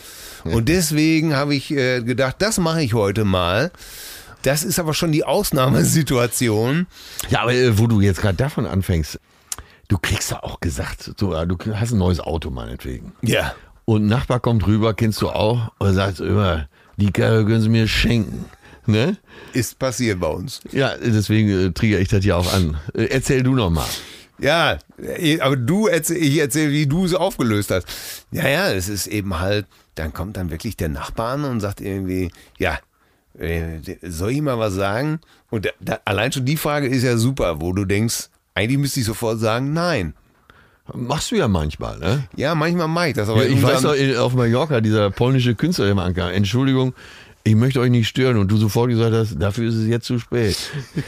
[0.45, 3.71] Und deswegen habe ich äh, gedacht, das mache ich heute mal.
[4.41, 6.88] Das ist aber schon die Ausnahmesituation.
[7.29, 9.19] Ja, aber äh, wo du jetzt gerade davon anfängst,
[9.89, 13.12] du kriegst ja auch gesagt, so, du hast ein neues Auto meinetwegen.
[13.21, 13.54] Ja.
[13.84, 17.69] Und ein Nachbar kommt rüber, kennst du auch, und sagt immer, die Karre können sie
[17.69, 18.45] mir schenken.
[18.86, 19.17] Ne?
[19.54, 20.62] Ist passiert bei uns.
[20.71, 22.78] Ja, deswegen äh, triggere ich das ja auch an.
[22.93, 23.86] Äh, erzähl du noch mal.
[24.39, 27.88] Ja, eh, aber du erzähl, ich erzähle, wie du es aufgelöst hast.
[28.32, 31.82] Ja, ja, es ist eben halt, dann kommt dann wirklich der Nachbar an und sagt
[31.82, 32.80] irgendwie, ja,
[33.38, 35.19] äh, soll ich mal was sagen?
[35.49, 38.99] Und da, da, allein schon die Frage ist ja super, wo du denkst, eigentlich müsste
[38.99, 40.13] ich sofort sagen, nein.
[40.93, 42.23] Machst du ja manchmal, ne?
[42.35, 45.85] Ja, manchmal mache ich das, aber Ja, ich weiß doch, auf Mallorca, dieser polnische Künstler,
[45.85, 46.93] der mal ankam, Entschuldigung,
[47.43, 48.37] ich möchte euch nicht stören.
[48.37, 50.57] Und du sofort gesagt hast, dafür ist es jetzt zu spät.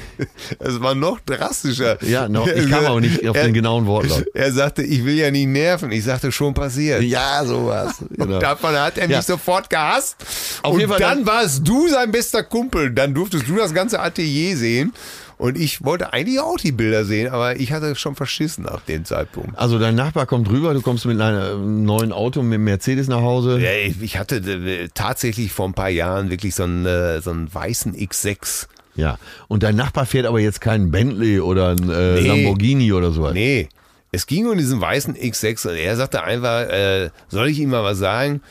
[0.60, 2.02] es war noch drastischer.
[2.04, 4.26] Ja, noch, ich kam aber nicht auf er, den genauen Wortlaut.
[4.34, 5.92] Er sagte, ich will ja nicht nerven.
[5.92, 7.02] Ich sagte, schon passiert.
[7.02, 7.96] Ja, sowas.
[8.12, 8.40] Genau.
[8.40, 9.22] Davon hat er mich Ja.
[9.24, 10.16] sofort gehasst.
[10.64, 12.92] Auf und jeden Fall dann dann- warst du sein bester Kumpel.
[12.92, 14.94] Dann durftest du das ganze Atelier sehen.
[15.42, 19.06] Und ich wollte eigentlich auch die Bilder sehen, aber ich hatte schon verschissen ab dem
[19.06, 19.58] Zeitpunkt.
[19.58, 23.60] Also dein Nachbar kommt rüber, du kommst mit einem neuen Auto, mit Mercedes nach Hause.
[23.60, 27.52] Ja, ich hatte äh, tatsächlich vor ein paar Jahren wirklich so einen, äh, so einen
[27.52, 28.68] weißen X6.
[28.94, 29.18] Ja.
[29.48, 32.28] Und dein Nachbar fährt aber jetzt keinen Bentley oder einen äh, Nee.
[32.28, 33.34] Lamborghini oder sowas.
[33.34, 33.68] Nee,
[34.12, 37.84] es ging um diesen weißen X6 und er sagte einfach, äh, soll ich ihm mal
[37.84, 38.42] was sagen?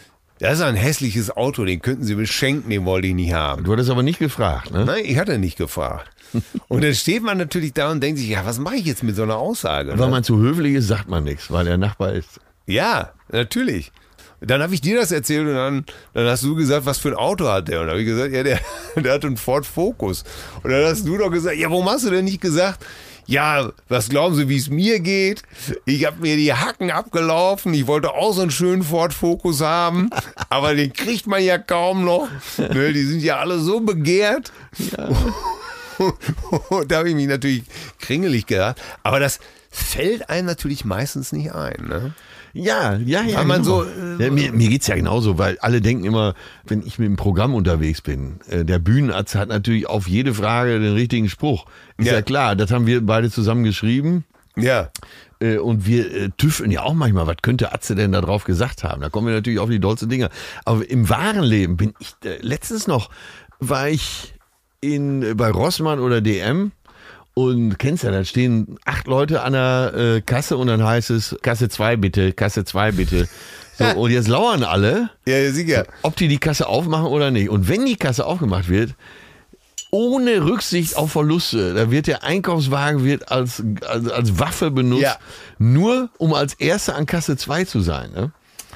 [0.40, 3.62] Das ist ein hässliches Auto, den könnten Sie mir schenken, den wollte ich nicht haben.
[3.62, 4.86] Du hattest aber nicht gefragt, ne?
[4.86, 6.10] Nein, ich hatte nicht gefragt.
[6.68, 9.16] Und dann steht man natürlich da und denkt sich, ja, was mache ich jetzt mit
[9.16, 9.90] so einer Aussage?
[9.98, 10.10] Weil Ne?
[10.12, 12.40] man zu höflich ist, sagt man nichts, weil der Nachbar ist.
[12.66, 13.90] Ja, natürlich.
[14.42, 17.14] Dann habe ich dir das erzählt und dann, dann hast du gesagt, was für ein
[17.14, 17.80] Auto hat der?
[17.80, 18.58] Und dann habe ich gesagt, ja, der,
[18.96, 20.24] der hat einen Ford Focus.
[20.62, 22.86] Und dann hast du doch gesagt, ja, warum hast du denn nicht gesagt,
[23.26, 25.42] ja, was glauben Sie, wie es mir geht?
[25.84, 27.74] Ich habe mir die Hacken abgelaufen.
[27.74, 30.10] Ich wollte auch so einen schönen Ford Focus haben,
[30.48, 32.26] aber den kriegt man ja kaum noch.
[32.58, 34.50] Ne, die sind ja alle so begehrt.
[34.96, 35.16] Und
[36.88, 37.62] da habe ich mich natürlich
[38.00, 38.80] kringelig gedacht.
[39.02, 41.86] Aber das fällt einem natürlich meistens nicht ein.
[41.88, 42.14] Ne?
[42.52, 43.38] Ja, ja, ja.
[43.38, 43.84] Weil man genau.
[43.84, 46.34] so, äh, ja, mir, mir geht's ja genauso, weil alle denken immer,
[46.66, 50.80] wenn ich mit dem Programm unterwegs bin, äh, der Bühnenarzt hat natürlich auf jede Frage
[50.80, 51.66] den richtigen Spruch.
[51.96, 52.22] Ist ja, Ja.
[52.22, 54.24] klar, das haben wir beide zusammen geschrieben.
[54.56, 54.90] Ja.
[55.38, 58.82] Äh, Und wir äh, tüffeln ja auch manchmal, was könnte Atze denn da drauf gesagt
[58.82, 59.00] haben?
[59.00, 60.28] Da kommen wir natürlich auf die dollsten Dinge.
[60.64, 63.10] Aber im wahren Leben bin ich, äh, letztens noch
[63.60, 64.34] war ich
[64.80, 66.72] in, bei Rossmann oder DM
[67.34, 71.36] und kennst ja, da stehen acht Leute an der äh, Kasse und dann heißt es,
[71.42, 73.28] Kasse 2 bitte, Kasse 2 bitte.
[73.78, 75.86] So, und jetzt lauern alle, Ja, sicher.
[76.02, 77.48] ob die die Kasse aufmachen oder nicht.
[77.50, 78.94] Und wenn die Kasse aufgemacht wird,
[79.92, 85.16] ohne Rücksicht auf Verluste, da wird der Einkaufswagen wird als, als, als Waffe benutzt, Ja.
[85.58, 88.10] nur um als Erster an Kasse 2 zu sein.
[88.12, 88.30] Ne?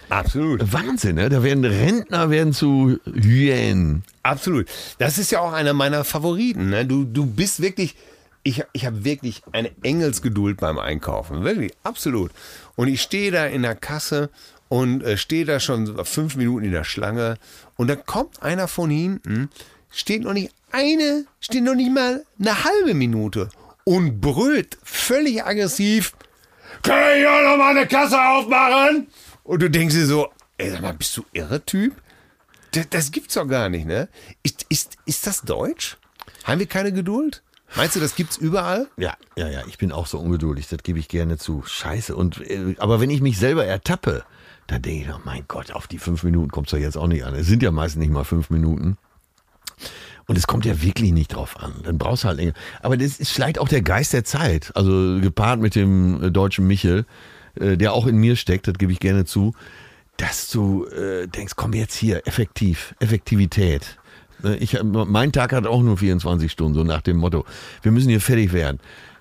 [0.08, 0.72] Absolut.
[0.72, 1.28] Wahnsinn, ne?
[1.28, 4.02] Da werden Rentner werden zu Hyänen.
[4.24, 4.68] Absolut.
[4.98, 6.70] Das ist ja auch einer meiner Favoriten.
[6.70, 6.86] Ne?
[6.86, 7.94] Du, du bist wirklich,
[8.42, 11.44] ich, ich habe wirklich eine Engelsgeduld beim Einkaufen.
[11.44, 12.32] Wirklich, absolut.
[12.74, 14.30] Und ich stehe da in der Kasse
[14.68, 17.36] und äh, stehe da schon fünf Minuten in der Schlange
[17.76, 19.50] und dann kommt einer von hinten,
[19.92, 23.50] steht noch nicht eine, steht noch nicht mal eine halbe Minute
[23.84, 26.14] und brüllt völlig aggressiv,
[26.82, 29.06] kann ich auch noch mal eine Kasse aufmachen?
[29.44, 31.94] Und du denkst dir so, ey, sag mal, bist du irre, Typ?
[32.74, 34.08] Das, das gibt's doch gar nicht, ne?
[34.42, 35.96] Ist, ist, ist das Deutsch?
[36.44, 37.42] Haben wir keine Geduld?
[37.76, 38.88] Meinst du, das gibt's überall?
[38.96, 41.62] Ja, ja, ja, ich bin auch so ungeduldig, das gebe ich gerne zu.
[41.64, 42.14] Scheiße.
[42.14, 44.24] Und, äh, aber wenn ich mich selber ertappe,
[44.66, 47.24] dann denke ich, oh mein Gott, auf die fünf Minuten kommt's doch jetzt auch nicht
[47.24, 47.34] an.
[47.34, 48.96] Es sind ja meistens nicht mal fünf Minuten.
[50.26, 51.74] Und es kommt ja wirklich nicht drauf an.
[51.82, 52.54] Dann brauchst du halt länger.
[52.80, 54.72] Aber das ist vielleicht auch der Geist der Zeit.
[54.74, 57.04] Also gepaart mit dem äh, deutschen Michel,
[57.56, 59.54] äh, der auch in mir steckt, das gebe ich gerne zu,
[60.16, 63.98] dass du äh, denkst, komm jetzt hier, effektiv, Effektivität.
[64.42, 67.44] Ne, Ich, mein Tag hat auch nur 24 Stunden, so nach dem Motto,
[67.82, 68.80] wir müssen hier fertig werden.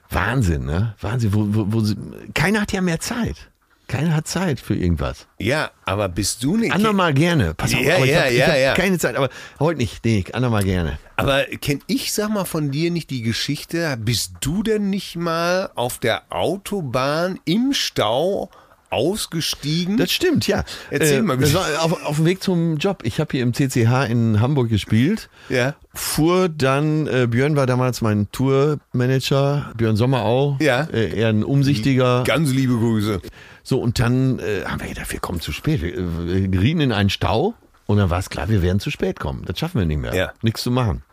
[0.09, 0.95] Wahnsinn, ne?
[1.01, 1.33] Wahnsinn.
[1.33, 1.93] Wo, wo, wo,
[2.33, 3.49] keiner hat ja mehr Zeit.
[3.87, 5.27] Keiner hat Zeit für irgendwas.
[5.39, 6.71] Ja, aber bist du nicht.
[6.71, 7.53] Andermal gerne.
[7.53, 8.73] Pass auf, Ja, ja, habe ja, hab ja.
[8.75, 9.15] keine Zeit.
[9.15, 9.29] Aber
[9.59, 10.03] heute nicht.
[10.05, 10.97] Nee, andermal gerne.
[11.17, 15.69] Aber kenn ich, sag mal, von dir nicht die Geschichte, bist du denn nicht mal
[15.75, 18.49] auf der Autobahn im Stau
[18.93, 19.97] ausgestiegen?
[19.97, 20.63] Das stimmt, ja.
[20.89, 21.61] Erzähl mal das bitte.
[21.61, 23.01] war auf, auf dem Weg zum Job.
[23.03, 25.29] Ich habe hier im CCH in Hamburg gespielt.
[25.49, 25.75] Ja.
[25.93, 30.57] Fuhr dann, äh, Björn war damals mein Tourmanager, Björn Sommerau.
[30.61, 30.87] Ja.
[30.93, 32.23] Äh, eher ein umsichtiger.
[32.25, 33.21] Ganz liebe Grüße.
[33.63, 35.81] So, und dann äh, haben wir gedacht, wir kommen zu spät.
[35.81, 37.53] Wir, äh, wir gerieten in einen Stau
[37.85, 39.43] und dann war es klar, wir werden zu spät kommen.
[39.45, 40.13] Das schaffen wir nicht mehr.
[40.13, 40.33] Ja.
[40.41, 41.03] Nichts zu machen.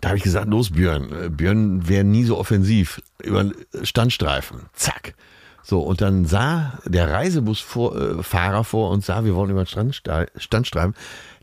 [0.00, 1.12] Da habe ich gesagt, los Björn.
[1.12, 3.02] Äh, Björn wäre nie so offensiv.
[3.22, 3.50] Über
[3.82, 4.60] Standstreifen.
[4.74, 5.14] Zack.
[5.68, 10.94] So, und dann sah der Reisebusfahrer vor und sah, wir wollen über den Standstreifen.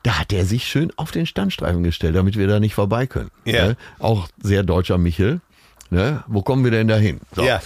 [0.02, 3.30] Da hat er sich schön auf den Standstreifen gestellt, damit wir da nicht vorbei können.
[3.44, 3.68] Ja.
[3.68, 3.78] Ne?
[4.00, 5.42] Auch sehr deutscher Michel.
[5.92, 6.24] Ne?
[6.26, 7.20] Wo kommen wir denn da hin?
[7.36, 7.44] So.
[7.44, 7.62] Ja.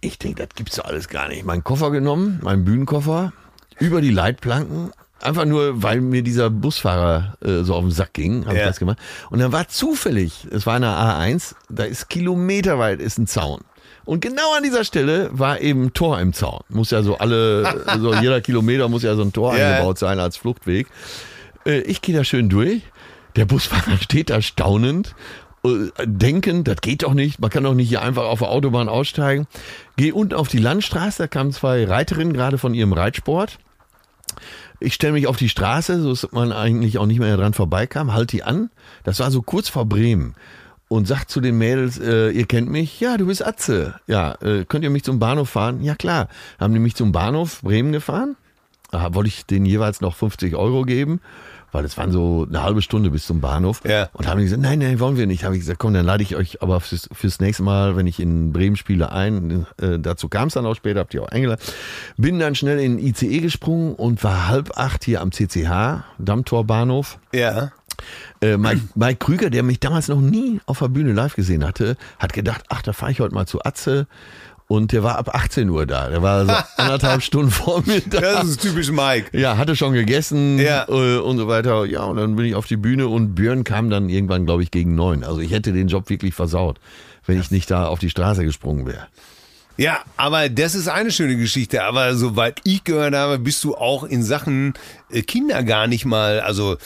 [0.00, 1.44] Ich denke, das gibt's doch alles gar nicht.
[1.44, 3.32] Meinen Koffer genommen, meinen Bühnenkoffer,
[3.78, 8.46] über die Leitplanken, einfach nur, weil mir dieser Busfahrer äh, so auf den Sack ging,
[8.46, 8.62] habe Ja.
[8.62, 8.98] ich das gemacht.
[9.30, 13.60] Und dann war zufällig, es war eine A1, da ist kilometerweit ist ein Zaun.
[14.10, 16.62] Und genau an dieser Stelle war eben ein Tor im Zaun.
[16.68, 19.68] Muss ja so alle, so jeder Kilometer muss ja so ein Tor Ja.
[19.70, 20.88] eingebaut sein als Fluchtweg.
[21.64, 22.82] Äh, ich gehe da schön durch.
[23.36, 25.14] Der Busfahrer steht da staunend,
[25.64, 25.68] äh,
[26.04, 27.38] denkend, das geht doch nicht.
[27.38, 29.46] Man kann doch nicht hier einfach auf der Autobahn aussteigen.
[29.96, 33.60] Gehe unten auf die Landstraße, da kamen zwei Reiterinnen gerade von ihrem Reitsport.
[34.80, 38.12] Ich stelle mich auf die Straße, so dass man eigentlich auch nicht mehr dran vorbeikam,
[38.12, 38.70] halt die an.
[39.04, 40.34] Das war so kurz vor Bremen.
[40.92, 42.98] Und sagt zu den Mädels, äh, ihr kennt mich?
[42.98, 43.94] Ja, du bist Atze.
[44.08, 45.84] Ja, äh, könnt ihr mich zum Bahnhof fahren?
[45.84, 46.26] Ja, klar.
[46.58, 48.34] Haben die mich zum Bahnhof Bremen gefahren?
[48.90, 51.20] Da wollte ich denen jeweils noch 50 Euro geben,
[51.70, 53.82] weil es waren so eine halbe Stunde bis zum Bahnhof.
[53.88, 54.08] Ja.
[54.14, 55.44] Und haben die gesagt, nein, nein, wollen wir nicht.
[55.44, 58.18] Habe ich gesagt, komm, dann lade ich euch aber fürs, fürs nächste Mal, wenn ich
[58.18, 59.66] in Bremen spiele, ein.
[59.80, 61.62] Äh, dazu kam es dann auch später, habt ihr auch eingeladen.
[62.16, 67.20] Bin dann schnell in den ICE gesprungen und war halb acht hier am CCH, Dammtorbahnhof.
[67.32, 67.70] Ja.
[68.40, 71.96] Äh, Mike, Mike Krüger, der mich damals noch nie auf der Bühne live gesehen hatte,
[72.18, 74.06] hat gedacht, ach, da fahre ich heute mal zu Atze.
[74.66, 76.08] Und der war ab 18 Uhr da.
[76.10, 78.20] Der war so anderthalb Stunden vor mir da.
[78.20, 79.36] Das ist typisch Mike.
[79.36, 80.86] Ja, hatte schon gegessen Ja.
[80.88, 81.84] äh, und so weiter.
[81.86, 84.70] Ja, und dann bin ich auf die Bühne und Björn kam dann irgendwann, glaube ich,
[84.70, 85.24] gegen neun.
[85.24, 86.78] Also ich hätte den Job wirklich versaut,
[87.26, 89.08] wenn ich nicht da auf die Straße gesprungen wäre.
[89.80, 91.84] Ja, aber das ist eine schöne Geschichte.
[91.84, 94.74] Aber soweit ich gehört habe, bist du auch in Sachen
[95.10, 96.76] äh, Kinder gar nicht mal, also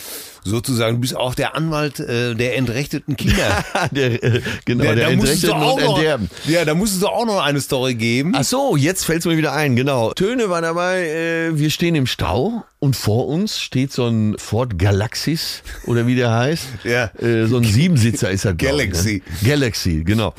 [0.45, 3.65] sozusagen, du bist auch der Anwalt äh, der entrechteten Kinder.
[3.91, 6.31] der, äh, genau, der du Entrechteten und noch, Enterben.
[6.47, 8.33] ja, da musstest du auch noch eine Story geben.
[8.37, 10.13] Ach so, jetzt fällt's mir wieder ein, genau.
[10.13, 14.79] Töne war dabei, äh, wir stehen im Stau und vor uns steht so ein Ford
[14.79, 16.67] Galaxis oder wie der heißt.
[16.85, 17.07] Ja.
[17.21, 18.57] Äh, so ein Siebensitzer ist das.
[18.57, 19.23] glaub ich, Galaxy.
[19.41, 19.49] Ne?
[19.49, 20.33] Galaxy, genau.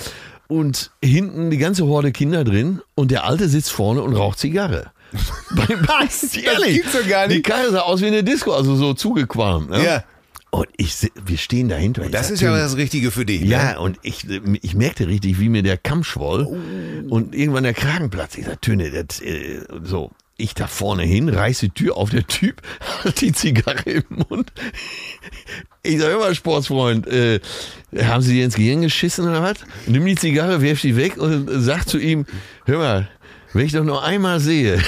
[0.47, 4.91] Und hinten die ganze Horde Kinder drin und der Alte sitzt vorne und raucht Zigarre.
[5.51, 6.21] Was?
[6.21, 7.37] Das gibt's doch gar nicht.
[7.37, 9.69] Die Karre sah aus wie eine Disco, also so zugequalmt.
[9.69, 9.83] Ne?
[9.83, 10.03] Ja.
[10.51, 12.03] Und ich, wir stehen dahinter.
[12.05, 13.41] Ich Das ist ja das Richtige für dich.
[13.41, 13.79] ja, Ne?
[13.79, 14.25] und ich,
[14.61, 17.13] ich merkte richtig, wie mir der Kamm schwoll Oh.
[17.13, 18.37] und irgendwann der Kragen platzt.
[18.37, 20.11] Ich sag, Töne, das, äh, so.
[20.37, 22.61] Ich da vorne hin, reiß die Tür auf, der Typ
[23.03, 24.51] hat die Zigarre im Mund.
[25.81, 27.39] Ich sag immer, Sportsfreund, äh,
[27.97, 29.57] haben Sie dir ins Gehirn geschissen oder was?
[29.85, 32.25] Nimm die Zigarre, werf sie weg und sag zu ihm,
[32.65, 33.09] hör mal,
[33.53, 34.81] wenn ich doch noch einmal sehe,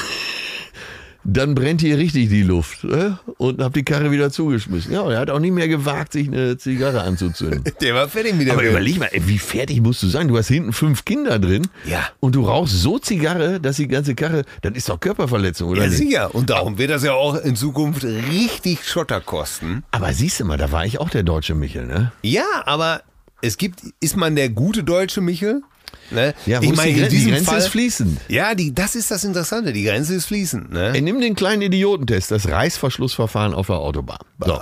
[1.29, 2.85] dann brennt hier richtig die Luft.
[2.85, 3.11] Äh?
[3.37, 4.93] Und hab die Karre wieder zugeschmissen.
[4.93, 7.63] Ja, und er hat auch nie mehr gewagt, sich eine Zigarre anzuzünden.
[7.81, 8.71] Der war fertig mit der Aber Welt.
[8.71, 10.29] überleg mal, ey, wie fertig musst du sein?
[10.29, 11.67] Du hast hinten fünf Kinder drin.
[11.85, 12.07] Ja.
[12.21, 15.87] Und du rauchst so Zigarre, dass die ganze Karre, das ist doch Körperverletzung, oder Ja,
[15.89, 15.97] nicht?
[15.97, 16.33] sicher.
[16.33, 19.83] Und darum wird das ja auch in Zukunft richtig Schotter kosten.
[19.91, 22.13] Aber siehst du mal, da war ich auch der deutsche Michel, ne?
[22.23, 23.01] Ja, aber
[23.41, 25.61] es gibt, ist man der gute deutsche Michel?
[26.09, 26.33] Ne?
[26.45, 28.19] Ja, wo ist die, die Grenze Fall, ist fließend.
[28.29, 29.73] Ja, die, das ist das Interessante.
[29.73, 30.71] Die Grenze ist fließend.
[30.71, 30.93] Ne?
[30.93, 34.19] Ey, nimm den kleinen Idiotentest, das Reißverschlussverfahren auf der Autobahn.
[34.43, 34.59] So.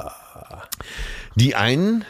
[1.36, 2.04] Die einen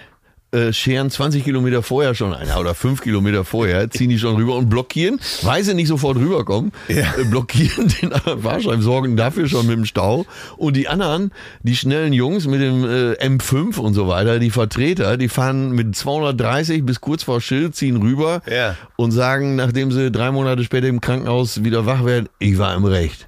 [0.52, 4.56] äh, scheren 20 Kilometer vorher schon ein oder 5 Kilometer vorher, ziehen die schon rüber
[4.56, 7.14] und blockieren, weil sie nicht sofort rüberkommen, Ja.
[7.20, 10.26] äh, blockieren den anderen Fahrschein, sorgen dafür schon mit dem Stau.
[10.58, 11.32] Und die anderen,
[11.64, 15.96] die schnellen Jungs mit dem äh, M5 und so weiter, die Vertreter, die fahren mit
[15.96, 18.76] 230 bis kurz vor Schild, ziehen rüber Ja.
[18.96, 22.86] und sagen, nachdem sie drei Monate später im Krankenhaus wieder wach werden, ich war im
[22.86, 23.28] Recht.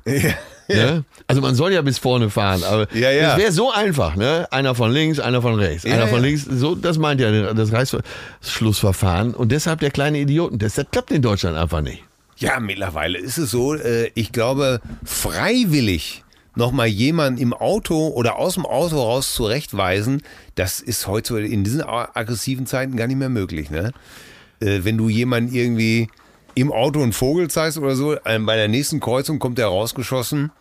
[0.76, 1.06] Ne?
[1.28, 3.32] Also man soll ja bis vorne fahren, aber Ja, ja.
[3.34, 4.48] es wäre so einfach, ne?
[4.52, 6.44] Einer von links, einer von rechts, Ja, einer von links.
[6.44, 9.34] So, das meint ja das Reißschlussverfahren.
[9.34, 10.60] Und deshalb der kleine Idioten.
[10.60, 12.04] Das, das klappt in Deutschland einfach nicht.
[12.38, 16.24] Ja, mittlerweile ist es so, äh, ich glaube, freiwillig
[16.56, 20.22] nochmal jemanden im Auto oder aus dem Auto raus zurechtweisen,
[20.56, 23.70] das ist heute in diesen aggressiven Zeiten gar nicht mehr möglich.
[23.70, 23.92] Ne?
[24.60, 26.10] Äh, wenn du jemanden irgendwie
[26.58, 30.52] im Auto einen Vogel zeigst oder so, äh, bei der nächsten Kreuzung kommt der rausgeschossen.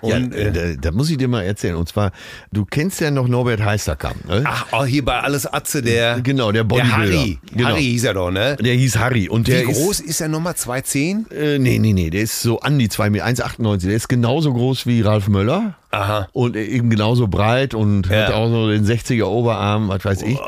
[0.00, 1.76] Und, ja, äh, da, da muss ich dir mal erzählen.
[1.76, 2.10] Und zwar,
[2.52, 4.42] du kennst ja noch Norbert Heisterkamp, ne?
[4.44, 7.18] ach, auch hier bei Alles Atze, der, Genau, der der Bodybuilder.
[7.18, 7.38] Harry.
[7.52, 7.68] Genau.
[7.68, 8.56] Harry hieß er doch, ne?
[8.60, 9.28] Der hieß Harry.
[9.28, 10.54] Und Wie der groß ist er nochmal?
[10.54, 11.30] 2,10?
[11.30, 13.86] Ist, äh, nee, nee, nee, der ist so an die 2 Meter, 1,98.
[13.86, 15.74] Der ist genauso groß wie Ralf Möller.
[15.92, 16.28] Aha.
[16.32, 18.26] Und eben genauso breit und Ja.
[18.26, 20.38] hat auch so den 60er Oberarm, was weiß ich.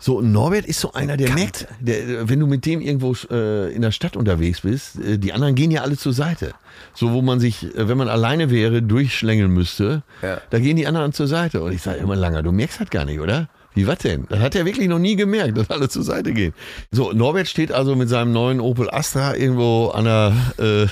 [0.00, 3.82] So, Norbert ist so einer, der merkt, der, wenn du mit dem irgendwo äh, in
[3.82, 6.52] der Stadt unterwegs bist, äh, die anderen gehen ja alle zur Seite.
[6.94, 10.40] So, wo man sich, äh, wenn man alleine wäre, durchschlängeln müsste, Ja.
[10.50, 11.62] da gehen die anderen zur Seite.
[11.62, 13.48] Und ich sage immer, Langer, du merkst das gar nicht, oder?
[13.74, 14.26] Wie was denn?
[14.28, 16.52] Das hat er wirklich noch nie gemerkt, dass alle zur Seite gehen.
[16.90, 20.86] So, Norbert steht also mit seinem neuen Opel Astra irgendwo an der äh,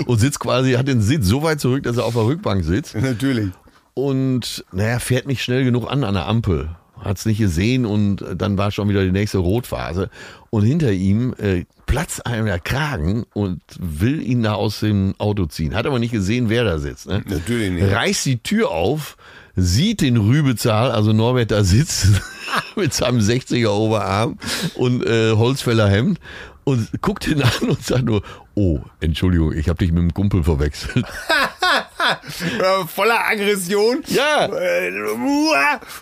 [0.06, 2.94] und sitzt quasi, hat den Sitz so weit zurück, dass er auf der Rückbank sitzt.
[2.96, 3.50] Natürlich.
[3.94, 6.70] Und naja, fährt nicht schnell genug an an der Ampel.
[7.00, 10.10] Hat es nicht gesehen und dann war schon wieder die nächste Rotphase.
[10.50, 15.46] Und hinter ihm äh, platzt einem der Kragen und will ihn da aus dem Auto
[15.46, 15.74] ziehen.
[15.74, 17.08] Hat aber nicht gesehen, wer da sitzt.
[17.08, 17.22] Ne?
[17.26, 17.92] Natürlich nicht.
[17.92, 19.16] Reißt die Tür auf,
[19.56, 22.08] sieht den Rübezahl, also Norbert da sitzt
[22.76, 24.38] mit seinem 60er Oberarm
[24.74, 26.20] und äh, Holzfäller Hemd
[26.64, 28.22] und guckt ihn an und sagt nur,
[28.54, 31.06] oh, Entschuldigung, ich habe dich mit dem Kumpel verwechselt.
[32.86, 34.02] Voller Aggression.
[34.06, 34.46] Ja.
[34.46, 34.90] Äh,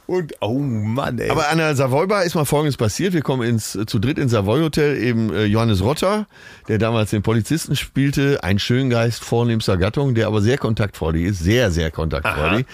[0.07, 1.31] Und, oh Mann, ey.
[1.31, 3.13] Aber an der Savoy Bar ist mal Folgendes passiert.
[3.13, 6.27] Wir kommen ins, zu dritt ins Savoy Hotel, eben äh, Johannes Rotter,
[6.69, 11.71] der damals den Polizisten spielte, ein Schöngeist vornehmster Gattung, der aber sehr kontaktfreudig ist, sehr,
[11.71, 12.67] sehr kontaktfreudig.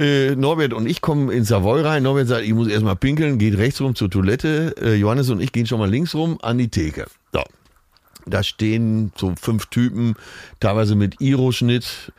[0.00, 2.02] Äh, Norbert und ich kommen ins Savoy rein.
[2.02, 4.74] Norbert sagt, ich muss erstmal pinkeln, geht rechts rum zur Toilette.
[4.80, 7.06] Äh, Johannes und ich gehen schon mal links rum an die Theke.
[7.32, 7.42] So.
[8.26, 10.14] Da stehen so fünf Typen,
[10.58, 12.12] teilweise mit Iro-Schnitt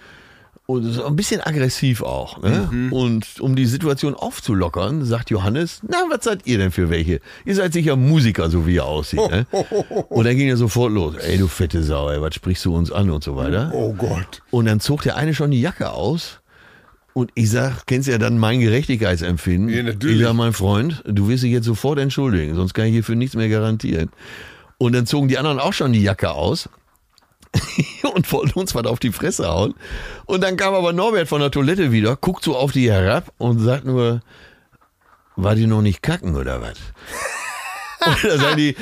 [0.68, 2.42] und so ein bisschen aggressiv auch.
[2.42, 2.90] Ne?
[2.92, 7.22] Und um die Situation aufzulockern, sagt Johannes, na, was seid ihr denn für welche?
[7.46, 9.20] Ihr seid sicher Musiker, so wie ihr aussieht.
[9.20, 9.46] Ne?
[10.10, 11.16] Und dann ging er sofort los.
[11.18, 13.72] Ey, du fette Sau, ey, was sprichst du uns an und so weiter.
[13.74, 14.42] oh Gott.
[14.50, 16.40] Und dann zog der eine schon die Jacke aus.
[17.14, 19.70] Und ich sag, kennst ja dann mein Gerechtigkeitsempfinden.
[19.70, 20.18] Ja, natürlich.
[20.18, 23.16] Ich sag, mein Freund, du wirst dich jetzt sofort entschuldigen, sonst kann ich hier für
[23.16, 24.10] nichts mehr garantieren.
[24.78, 26.68] Und dann zogen die anderen auch schon die Jacke aus
[28.14, 29.74] und wollten uns was auf die Fresse hauen.
[30.26, 33.60] Und dann kam aber Norbert von der Toilette wieder, guckt so auf die herab und
[33.60, 34.22] sagt nur,
[35.36, 36.78] war die noch nicht kacken oder was?
[38.06, 38.76] Und da sagen die,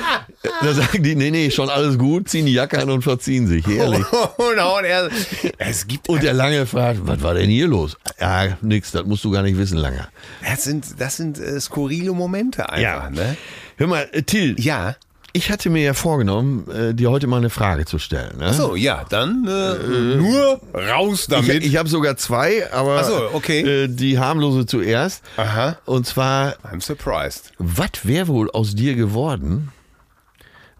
[0.60, 3.66] da sagen die, nee, nee, schon alles gut, ziehen die Jacke an und verziehen sich,
[3.66, 4.04] ehrlich.
[4.36, 5.08] Und hauen er,
[5.56, 7.96] es gibt, Und der Lange fragt, was war denn hier los?
[8.20, 10.08] Ja, nix, das musst du gar nicht wissen, Lange.
[10.46, 13.08] das sind, das sind äh, skurrile Momente einfach, Ja.
[13.10, 13.36] ne?
[13.78, 14.96] Hör mal, äh, Till, Ja.
[15.36, 18.38] Ich hatte mir ja vorgenommen, äh, dir heute mal eine Frage zu stellen.
[18.38, 18.54] Ne?
[18.54, 21.64] So, ja, dann äh, nur raus damit.
[21.64, 23.60] Ich, ich habe sogar zwei, aber Ach so, okay.
[23.84, 25.24] äh, die harmlose zuerst.
[25.36, 25.76] Aha.
[25.86, 27.52] Und zwar, I'm surprised.
[27.58, 29.72] was wäre wohl aus dir geworden,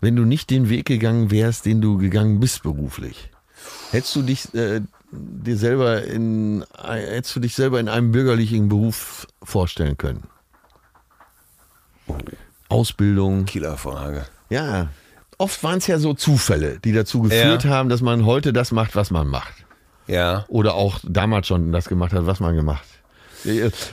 [0.00, 3.30] wenn du nicht den Weg gegangen wärst, den du gegangen bist beruflich?
[3.90, 8.68] Hättest du dich äh, dir selber in äh, hättest du dich selber in einem bürgerlichen
[8.68, 10.28] Beruf vorstellen können?
[12.68, 14.26] Ausbildung, Killerfrage.
[14.54, 14.88] Ja.
[15.36, 17.70] Oft waren es ja so Zufälle, die dazu geführt Ja.
[17.70, 19.52] haben, dass man heute das macht, was man macht.
[20.06, 20.44] Ja.
[20.48, 22.84] Oder auch damals schon das gemacht hat, was man gemacht.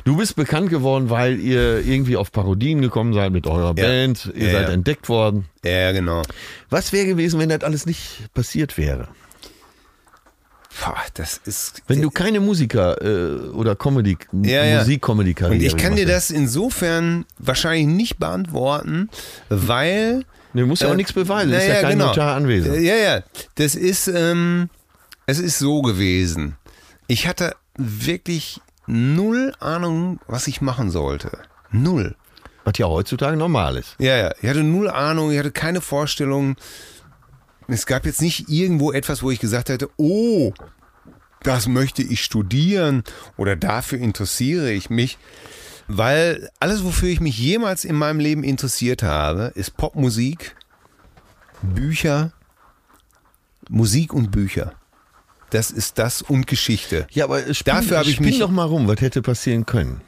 [0.06, 3.86] Du bist bekannt geworden, weil ihr irgendwie auf Parodien gekommen seid mit eurer Ja.
[3.88, 4.32] Band.
[4.36, 5.46] Ihr Ja, seid entdeckt worden.
[5.66, 6.22] Ja, genau.
[6.70, 9.08] Was wäre gewesen, wenn das alles nicht passiert wäre?
[10.86, 11.82] Boah, das ist.
[11.88, 14.78] Wenn du keine Musiker äh, oder Comedy, Ja, ja.
[14.80, 19.10] Musikcomedy-Karriere Und ich kann dir das insofern wahrscheinlich nicht beantworten,
[19.50, 20.24] weil.
[20.54, 21.52] Du musst ja auch Äh, nichts beweisen.
[21.52, 22.08] ist naja, ja kein genau.
[22.08, 22.76] Notar anwesend.
[22.82, 23.22] Ja, ja.
[23.56, 24.70] Das ist, ähm,
[25.26, 26.58] es ist so gewesen.
[27.08, 31.32] Ich hatte wirklich null Ahnung, was ich machen sollte.
[31.72, 32.16] Null.
[32.64, 33.96] Was ja heutzutage normal ist.
[33.98, 34.32] Ja, ja.
[34.42, 36.58] Ich hatte null Ahnung, ich hatte keine Vorstellung.
[37.68, 40.52] Es gab jetzt nicht irgendwo etwas, wo ich gesagt hätte, oh,
[41.44, 43.04] das möchte ich studieren
[43.38, 45.18] oder dafür interessiere ich mich.
[45.98, 50.56] Weil alles, wofür ich mich jemals in meinem Leben interessiert habe, ist Popmusik,
[51.62, 52.32] Bücher,
[53.70, 54.74] Musik und Bücher.
[55.50, 57.08] Das ist das und Geschichte.
[57.12, 58.88] Ja, aber spinn, Dafür habe ich spinn mich- doch mal rum.
[58.88, 60.02] Was hätte passieren können?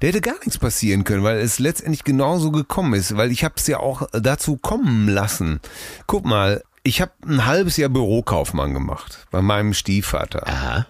[0.00, 3.54] Da hätte gar nichts passieren können, weil es letztendlich genauso gekommen ist, weil ich habe
[3.56, 5.60] es ja auch dazu kommen lassen.
[6.08, 10.46] Guck mal, ich habe ein halbes Jahr Bürokaufmann gemacht bei meinem Stiefvater.
[10.48, 10.86] Aha.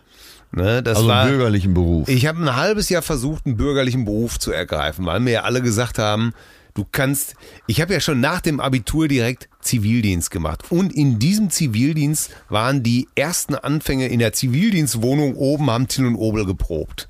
[0.56, 2.08] Ne, das Also war, einen bürgerlichen Beruf.
[2.08, 5.60] ich habe ein halbes Jahr versucht, einen bürgerlichen Beruf zu ergreifen, weil mir ja alle
[5.62, 6.32] gesagt haben,
[6.74, 7.34] du kannst,
[7.66, 10.62] ich habe ja schon nach dem Abitur direkt Zivildienst gemacht.
[10.70, 16.14] Und in diesem Zivildienst waren die ersten Anfänge in der Zivildienstwohnung oben, haben Till und
[16.16, 17.08] Obel geprobt.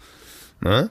[0.61, 0.90] Ne?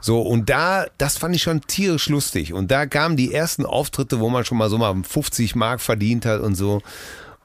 [0.00, 2.52] So, und da, das fand ich schon tierisch lustig.
[2.52, 6.26] Und da kamen die ersten Auftritte, wo man schon mal so mal 50 Mark verdient
[6.26, 6.82] hat und so.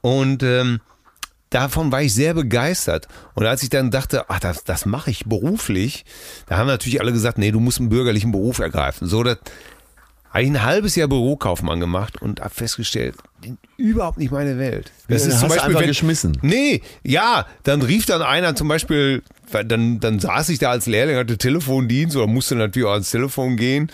[0.02, 0.80] Und ähm,
[1.50, 3.08] davon war ich sehr begeistert.
[3.34, 6.06] Und als ich dann dachte, ach, das, das mache ich beruflich,
[6.48, 9.08] da haben natürlich alle gesagt, nee, du musst einen bürgerlichen Beruf ergreifen.
[9.08, 9.38] So, das
[10.30, 13.16] habe ich ein halbes Jahr Bürokaufmann gemacht und habe festgestellt,
[13.78, 14.92] überhaupt nicht meine Welt.
[15.08, 16.38] Das Ja, ist zum Beispiel, einfach wenn, geschmissen.
[16.42, 21.18] Nee, ja, dann rief dann einer zum Beispiel, dann, dann saß ich da als Lehrling,
[21.18, 23.92] hatte Telefondienst oder musste natürlich auch ans Telefon gehen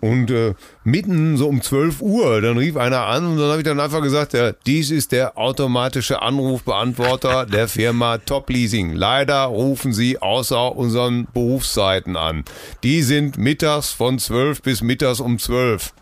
[0.00, 0.54] Und äh,
[0.84, 4.02] mitten so um 12 Uhr, dann rief einer an und dann habe ich dann einfach
[4.02, 8.94] gesagt, ja, dies ist der automatische Anrufbeantworter der Firma Top Leasing.
[8.94, 12.44] Leider rufen Sie außer unseren Berufszeiten an.
[12.84, 15.92] Die sind mittags von 12 bis mittags um 12.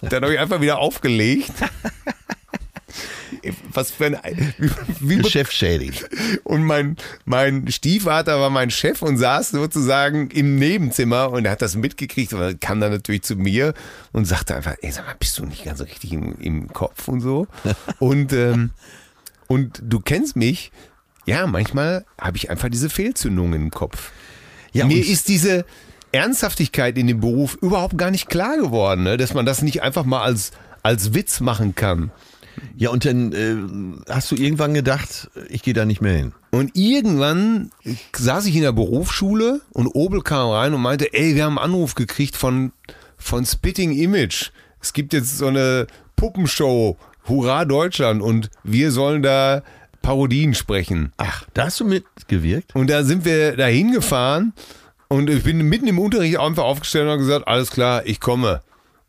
[0.00, 1.52] Dann habe ich einfach wieder aufgelegt.
[3.72, 4.54] Was für ein.
[5.00, 6.08] Wie, Geschäftsschädigend.
[6.44, 11.62] und mein, mein Stiefvater war mein Chef und saß sozusagen im Nebenzimmer und er hat
[11.62, 13.74] das mitgekriegt und kam dann natürlich zu mir
[14.12, 17.08] und sagte einfach, ey, sag mal, bist du nicht ganz so richtig im, im Kopf
[17.08, 17.46] und so?
[17.98, 18.70] und, ähm,
[19.46, 20.72] und du kennst mich,
[21.26, 24.10] ja, manchmal habe ich einfach diese Fehlzündungen im Kopf.
[24.72, 25.64] Ja, Mir ist diese
[26.12, 29.16] Ernsthaftigkeit in dem Beruf überhaupt gar nicht klar geworden, ne?
[29.16, 32.10] dass man das nicht einfach mal als, als Witz machen kann.
[32.76, 36.32] Ja, und dann äh, hast du irgendwann gedacht, ich gehe da nicht mehr hin.
[36.50, 37.70] Und irgendwann
[38.14, 41.72] saß ich in der Berufsschule und Obel kam rein und meinte, ey, wir haben einen
[41.72, 42.72] Anruf gekriegt von,
[43.16, 44.50] von Spitting Image.
[44.80, 45.86] Es gibt jetzt so eine
[46.16, 46.96] Puppenshow,
[47.28, 49.62] Hurra Deutschland und wir sollen da
[50.02, 51.12] Parodien sprechen.
[51.16, 52.74] Ach, da hast du mitgewirkt?
[52.74, 54.52] Und da sind wir da hingefahren
[55.08, 58.62] und ich bin mitten im Unterricht einfach aufgestellt und habe gesagt, alles klar, ich komme.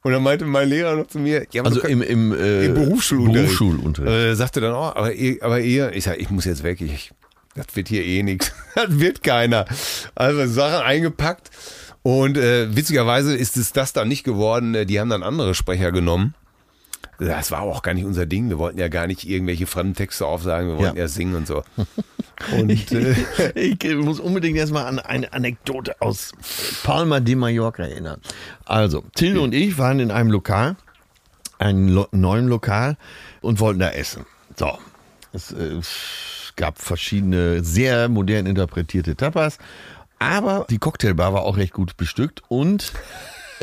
[0.04, 3.58] Und dann meinte mein Lehrer noch zu mir, ja, Also im, im, äh, im Berufsschulunterricht.
[3.58, 4.12] Berufsschulunterricht.
[4.14, 7.12] Äh, sagte dann, oh, aber ihr, aber ihr, ich sag, ich muss jetzt weg, ich,
[7.56, 8.51] das wird hier eh nichts.
[8.76, 9.66] Das wird keiner.
[10.16, 11.51] Also Sachen eingepackt.
[12.01, 14.76] Und äh, witzigerweise ist es das dann nicht geworden.
[14.76, 16.34] Äh, Die haben dann andere Sprecher genommen.
[17.20, 18.49] Das war auch gar nicht unser Ding.
[18.49, 20.70] Wir wollten ja gar nicht irgendwelche fremden Texte aufsagen.
[20.70, 21.03] Wir wollten Ja.
[21.03, 21.64] ja, singen und so.
[22.51, 23.16] Und äh,
[23.55, 26.32] Ich muss unbedingt erstmal an eine Anekdote aus
[26.84, 28.20] Palma de Mallorca erinnern.
[28.66, 30.76] Also, Till und ich waren in einem Lokal,
[31.59, 32.97] einem Lo neuen Lokal
[33.41, 34.26] und wollten da essen.
[34.57, 34.78] So,
[35.32, 35.80] es äh,
[36.55, 39.57] gab verschiedene sehr modern interpretierte Tapas,
[40.20, 42.91] aber die Cocktailbar war auch recht gut bestückt und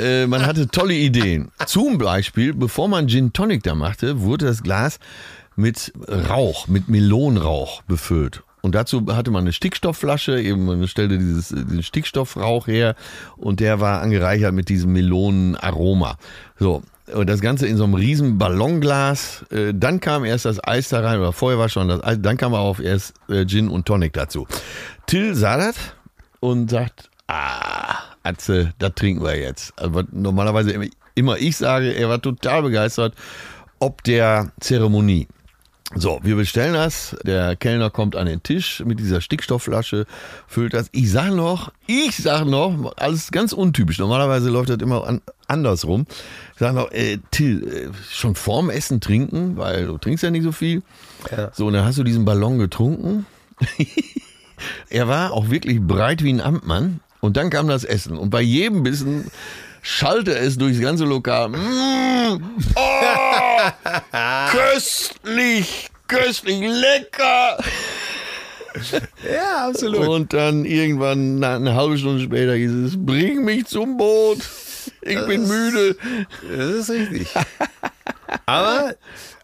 [0.00, 1.50] äh, man hatte tolle Ideen.
[1.66, 4.98] Zum Beispiel, bevor man Gin Tonic da machte, wurde das Glas
[5.56, 8.42] mit Rauch, mit Melonenrauch befüllt.
[8.62, 12.94] Und dazu hatte man eine Stickstoffflasche, eben man stellte dieses, diesen Stickstoffrauch her
[13.36, 16.16] und der war angereichert mit diesem Melonenaroma.
[16.58, 16.82] So.
[17.12, 19.44] Und das Ganze in so einem riesen Ballonglas.
[19.50, 22.36] Äh, dann kam erst das Eis da rein, oder vorher war schon das Eis, dann
[22.36, 24.46] kam auch erst äh, Gin und Tonic dazu.
[25.06, 25.74] Till sah das
[26.38, 29.72] und sagt, ah, Atze, das trinken wir jetzt.
[29.78, 33.14] Also, normalerweise immer, immer ich sage, er war total begeistert,
[33.78, 35.26] ob der Zeremonie.
[35.96, 37.16] So, wir bestellen das.
[37.24, 40.06] Der Kellner kommt an den Tisch mit dieser Stickstoffflasche,
[40.46, 40.88] füllt das.
[40.92, 43.98] Ich sag noch, ich sag noch, alles ganz untypisch.
[43.98, 46.06] Normalerweise läuft das immer an, andersrum.
[46.52, 50.44] Ich sag noch, äh, Till, äh, schon vorm Essen trinken, weil du trinkst ja nicht
[50.44, 50.84] so viel.
[51.28, 51.50] Ja.
[51.52, 53.26] So, und dann hast du diesen Ballon getrunken.
[54.90, 57.00] er war auch wirklich breit wie ein Amtmann.
[57.20, 58.16] Und dann kam das Essen.
[58.16, 59.30] Und bei jedem Bissen
[59.82, 61.48] schallte es durchs ganze Lokal.
[61.50, 62.42] Mm,
[62.74, 63.70] oh,
[64.50, 67.58] köstlich, köstlich, lecker.
[69.30, 70.08] ja, absolut.
[70.08, 74.38] Und dann irgendwann, eine halbe Stunde später, hieß es, bring mich zum Boot.
[75.02, 75.96] Ich bin müde.
[76.56, 77.28] Das ist richtig.
[78.46, 78.94] Aber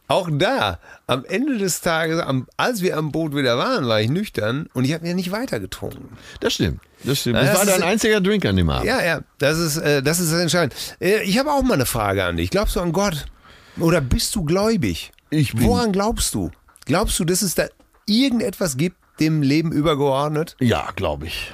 [0.08, 4.08] auch da, am Ende des Tages, am, als wir am Boot wieder waren, war ich
[4.08, 6.16] nüchtern und ich habe mir nicht weiter getrunken.
[6.40, 6.80] Das stimmt.
[7.04, 7.36] Das stimmt.
[7.36, 8.86] Das das war dein einziger Drink an dem Abend.
[8.86, 10.74] Ja, ja, das ist, äh, das ist das Entscheidende.
[11.00, 12.50] Äh, ich habe auch mal eine Frage an dich.
[12.50, 13.26] Glaubst du an Gott?
[13.78, 15.12] Oder bist du gläubig?
[15.30, 16.50] Ich bin- Woran glaubst du?
[16.86, 17.66] Glaubst du, dass es da
[18.06, 20.56] irgendetwas gibt, dem Leben übergeordnet?
[20.60, 21.52] Ja, glaube ich.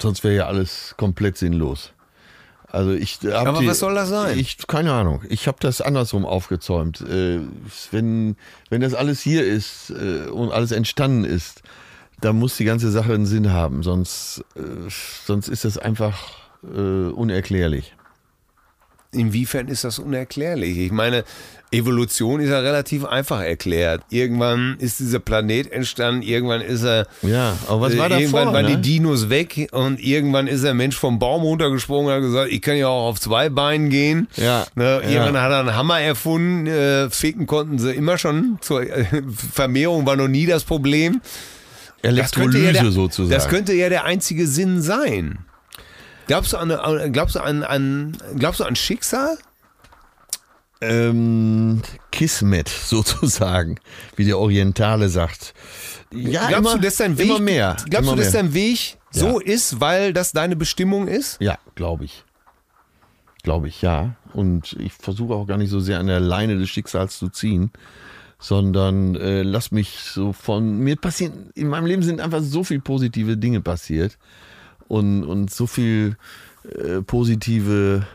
[0.00, 1.92] Sonst wäre ja alles komplett sinnlos.
[2.66, 4.38] Also ich Aber die, was soll das sein?
[4.38, 5.22] Ich keine Ahnung.
[5.28, 7.00] Ich habe das andersrum aufgezäumt.
[7.00, 7.40] Äh,
[7.90, 8.36] wenn
[8.70, 11.62] wenn das alles hier ist äh, und alles entstanden ist,
[12.20, 13.82] dann muss die ganze Sache einen Sinn haben.
[13.82, 14.60] Sonst äh,
[15.26, 16.18] sonst ist das einfach
[16.62, 17.94] äh, unerklärlich.
[19.12, 20.78] Inwiefern ist das unerklärlich?
[20.78, 21.24] Ich meine,
[21.72, 24.02] Evolution ist ja relativ einfach erklärt.
[24.10, 27.06] Irgendwann ist dieser Planet entstanden, irgendwann ist er.
[27.22, 28.20] Ja, aber was äh, war davor?
[28.22, 28.76] Irgendwann waren ne?
[28.76, 32.60] die Dinos weg und irgendwann ist der Mensch vom Baum runtergesprungen und hat gesagt, ich
[32.62, 34.28] kann ja auch auf zwei Beinen gehen.
[34.36, 35.10] Ja, Ne, ja.
[35.10, 36.66] irgendwann hat er einen Hammer erfunden.
[36.66, 38.58] Äh, ficken konnten sie immer schon.
[38.60, 39.06] Zur äh,
[39.52, 41.20] Vermehrung war noch nie das Problem.
[42.02, 43.30] Das könnte Elektrolyse ja der, sozusagen.
[43.30, 45.44] Das könnte ja der einzige Sinn sein.
[46.26, 49.36] Glaubst du an, glaubst du an, an, glaubst du an Schicksal?
[50.80, 53.76] ähm, Kismet sozusagen,
[54.16, 55.54] wie der Orientale sagt.
[56.12, 57.76] Ja, glaubst immer, du, dass dein Weg, immer mehr.
[57.88, 58.42] Glaubst immer du, dass mehr.
[58.42, 61.36] dein Weg so ist, weil das deine Bestimmung ist?
[61.40, 62.24] Ja, glaube ich.
[63.42, 64.16] Glaube ich, ja.
[64.32, 67.70] Und ich versuche auch gar nicht so sehr an der Leine des Schicksals zu ziehen,
[68.40, 71.50] sondern äh, lass mich so von mir passieren.
[71.54, 74.18] In meinem Leben sind einfach so viel positive Dinge passiert
[74.88, 76.16] und, und so viel
[76.64, 78.06] äh, positive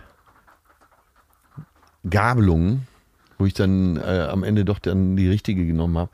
[2.09, 2.87] Gabelungen,
[3.37, 6.11] wo ich dann äh, am Ende doch dann die richtige genommen habe,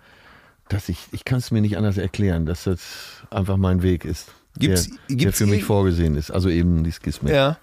[0.69, 4.31] dass ich, ich kann es mir nicht anders erklären, dass das einfach mein Weg ist.
[4.57, 6.31] Gibt's- der, der gibt's für mich vorgesehen ist.
[6.31, 7.31] Also eben die Skisme.
[7.31, 7.57] Ja.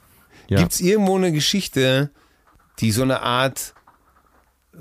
[0.49, 0.59] Ja.
[0.61, 2.11] Gibt es irgendwo eine Geschichte,
[2.81, 3.75] die so eine Art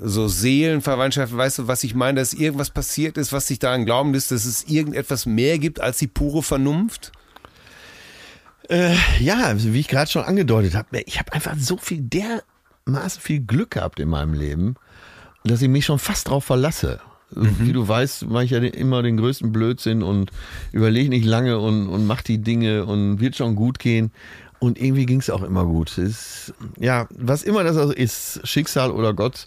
[0.00, 4.12] so Seelenverwandtschaft, weißt du, was ich meine, dass irgendwas passiert ist, was sich daran glauben
[4.12, 7.12] lässt, dass es irgendetwas mehr gibt als die pure Vernunft?
[9.18, 13.40] Ja, also wie ich gerade schon angedeutet habe, ich habe einfach so viel dermaßen viel
[13.40, 14.74] Glück gehabt in meinem Leben,
[15.42, 17.00] dass ich mich schon fast drauf verlasse.
[17.30, 20.30] Wie du weißt, mache ich ja immer den größten Blödsinn und
[20.72, 24.12] überlege nicht lange und, und mache die Dinge und wird schon gut gehen.
[24.60, 25.96] Und irgendwie ging es auch immer gut.
[25.98, 29.46] Ist, ja, was immer das also ist, Schicksal oder Gott,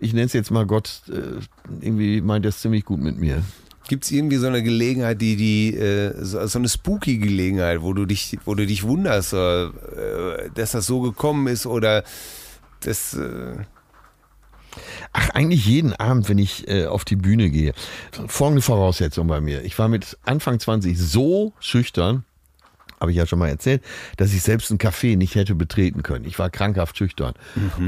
[0.00, 1.40] ich nenne es jetzt mal Gott, äh,
[1.80, 3.42] irgendwie meint er es ziemlich gut mit mir.
[3.88, 8.04] Gibt es irgendwie so eine Gelegenheit, die, die, äh, so, eine spooky Gelegenheit, wo du
[8.04, 9.70] dich, wo du dich wunderst, äh,
[10.54, 12.04] dass das so gekommen ist oder
[12.80, 13.16] das,
[15.12, 17.72] Ach, eigentlich jeden Abend, wenn ich äh, auf die Bühne gehe.
[18.26, 19.64] Folgende Voraussetzung bei mir.
[19.64, 22.24] Ich war mit Anfang 20 so schüchtern,
[23.00, 23.82] habe ich ja schon mal erzählt,
[24.16, 26.24] dass ich selbst ein Café nicht hätte betreten können.
[26.24, 27.34] Ich war krankhaft schüchtern.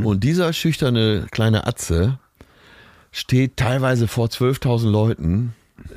[0.05, 2.19] Und dieser schüchterne kleine Atze
[3.13, 5.55] steht teilweise vor 12.000 Leuten.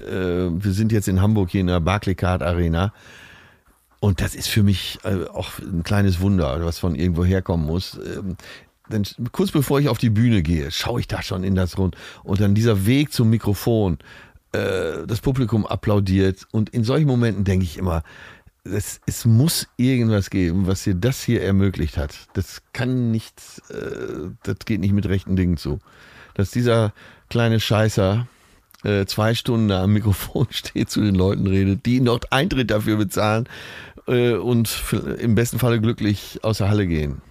[0.08, 2.94] Äh, wir sind jetzt in Hamburg hier in der Barclaycard Arena.
[4.00, 7.98] Und das ist für mich äh, auch ein kleines Wunder, was von irgendwo herkommen muss.
[7.98, 8.36] Ähm,
[8.90, 11.96] dann, kurz bevor ich auf die Bühne gehe, schaue ich da schon in das Rund.
[12.24, 14.00] Und dann dieser Weg zum Mikrofon,
[14.52, 16.46] äh, das Publikum applaudiert.
[16.52, 18.04] Und in solchen Momenten denke ich immer,
[18.64, 22.16] es, es muss irgendwas geben, was dir das hier ermöglicht hat.
[22.34, 25.80] Das kann nicht, äh, das geht nicht mit rechten Dingen zu.
[26.36, 26.94] Dass dieser
[27.30, 28.28] kleine Scheißer
[28.84, 33.48] äh, zwei Stunden am Mikrofon steht, zu den Leuten redet, die noch Eintritt dafür bezahlen
[34.08, 34.84] äh, und
[35.20, 37.22] im besten Falle glücklich aus der Halle gehen.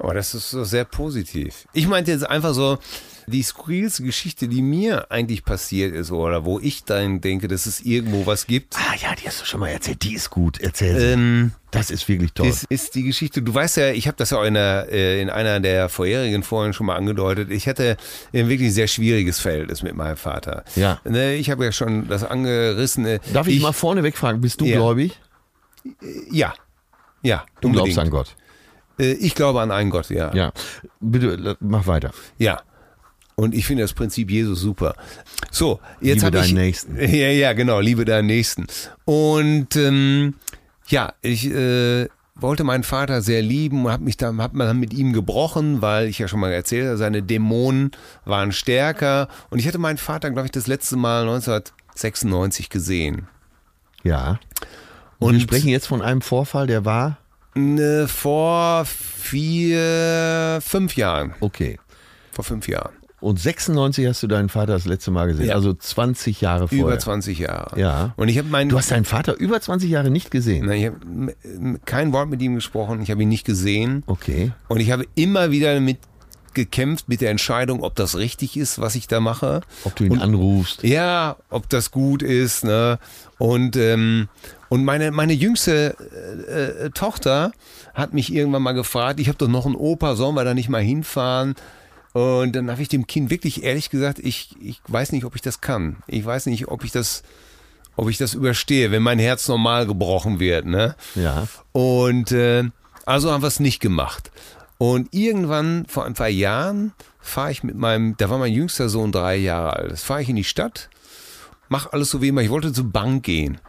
[0.00, 1.68] Aber das ist so sehr positiv.
[1.74, 2.78] Ich meinte jetzt einfach so,
[3.26, 7.80] die skurrilste Geschichte, die mir eigentlich passiert ist oder wo ich dann denke, dass es
[7.82, 10.02] irgendwo was gibt, Ah ja, die hast du schon mal erzählt.
[10.02, 10.58] Die ist gut.
[10.58, 11.06] Erzähl sie.
[11.06, 12.48] ähm, Das ist wirklich toll.
[12.48, 15.20] das ist die Geschichte, du weißt ja, ich habe das ja auch in, der, äh,
[15.20, 17.96] in einer der vorherigen Folgen schon mal angedeutet, ich hatte
[18.32, 20.64] ein wirklich sehr schwieriges Verhältnis mit meinem Vater.
[20.74, 21.00] Ja.
[21.04, 23.04] Ne, Ich habe ja schon das angerissen.
[23.04, 24.76] äh, Darf ich, mal vorneweg fragen, bist du Ja.
[24.78, 25.20] gläubig?
[26.30, 26.54] Ja.
[27.22, 27.92] Ja, Du unbedingt.
[27.94, 28.34] glaubst an Gott.
[29.00, 30.32] Äh, Ich glaube an einen Gott, ja.
[30.34, 30.52] Ja.
[31.00, 32.12] Bitte, mach weiter.
[32.38, 32.60] Ja.
[33.36, 34.94] Und ich finde das Prinzip Jesus super.
[35.50, 36.96] So, jetzt Liebe habe ich deinen Nächsten.
[37.00, 38.66] Ja, ja, genau, liebe deinen Nächsten.
[39.06, 40.34] Und ähm,
[40.88, 44.92] ja, ich äh, wollte meinen Vater sehr lieben und habe mich dann hab mal mit
[44.92, 47.92] ihm gebrochen, weil ich ja schon mal erzählt habe, seine Dämonen
[48.26, 53.26] waren stärker und ich hatte meinen Vater, glaube ich, das letzte Mal 1996 gesehen.
[54.02, 54.38] Ja.
[55.18, 57.18] Und, Und- wir sprechen jetzt von einem Vorfall, der war
[57.60, 61.34] Ne, vor vier, fünf Jahren.
[61.40, 61.78] okay.
[62.32, 62.92] Vor fünf Jahren.
[63.20, 65.54] Und 96 hast du deinen Vater das letzte Mal gesehen, Ja.
[65.54, 66.86] also 20 Jahre vorher.
[66.86, 67.78] Über 20 Jahre.
[67.78, 68.14] Ja.
[68.16, 70.64] Und ich habe meinen Du hast deinen Vater über 20 Jahre nicht gesehen.
[70.66, 74.52] Na, ich habe kein Wort mit ihm gesprochen, ich habe ihn nicht gesehen Okay.
[74.68, 75.98] und ich habe immer wieder damit
[76.54, 79.60] gekämpft mit der Entscheidung, ob das richtig ist, was ich da mache.
[79.84, 80.82] Ob du ihn Und- anrufst.
[80.82, 82.98] Ja, ob das gut ist, ne?
[83.38, 84.28] Und ähm,
[84.68, 85.96] und meine meine jüngste
[86.48, 87.52] äh, äh, Tochter
[87.94, 90.68] hat mich irgendwann mal gefragt, ich habe doch noch einen Opa, sollen wir da nicht
[90.68, 91.54] mal hinfahren?
[92.12, 95.42] Und dann habe ich dem Kind wirklich ehrlich gesagt, ich ich weiß nicht, ob ich
[95.42, 95.96] das kann.
[96.06, 97.22] Ich weiß nicht, ob ich das
[97.96, 100.94] ob ich das überstehe, wenn mein Herz normal gebrochen wird, ne?
[101.14, 101.46] Ja.
[101.72, 102.64] Und äh,
[103.06, 104.30] also haben wir es nicht gemacht.
[104.80, 109.12] Und irgendwann vor ein paar Jahren fahre ich mit meinem, da war mein jüngster Sohn
[109.12, 110.88] drei Jahre alt, fahre ich in die Stadt,
[111.68, 112.40] mache alles so wie immer.
[112.40, 113.60] Ich wollte zur Bank gehen.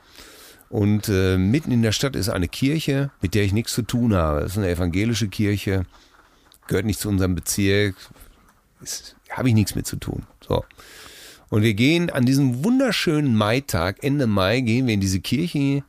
[0.70, 4.14] Und äh, mitten in der Stadt ist eine Kirche, mit der ich nichts zu tun
[4.14, 4.39] habe.
[4.39, 5.86] Das ist eine evangelische Kirche,
[6.68, 7.95] gehört nicht zu unserem Bezirk,
[9.32, 10.24] habe ich nichts mit zu tun.
[10.47, 10.64] So.
[11.49, 15.84] Und wir gehen an diesem wunderschönen Maitag, Ende Mai, gehen wir in diese Kirche,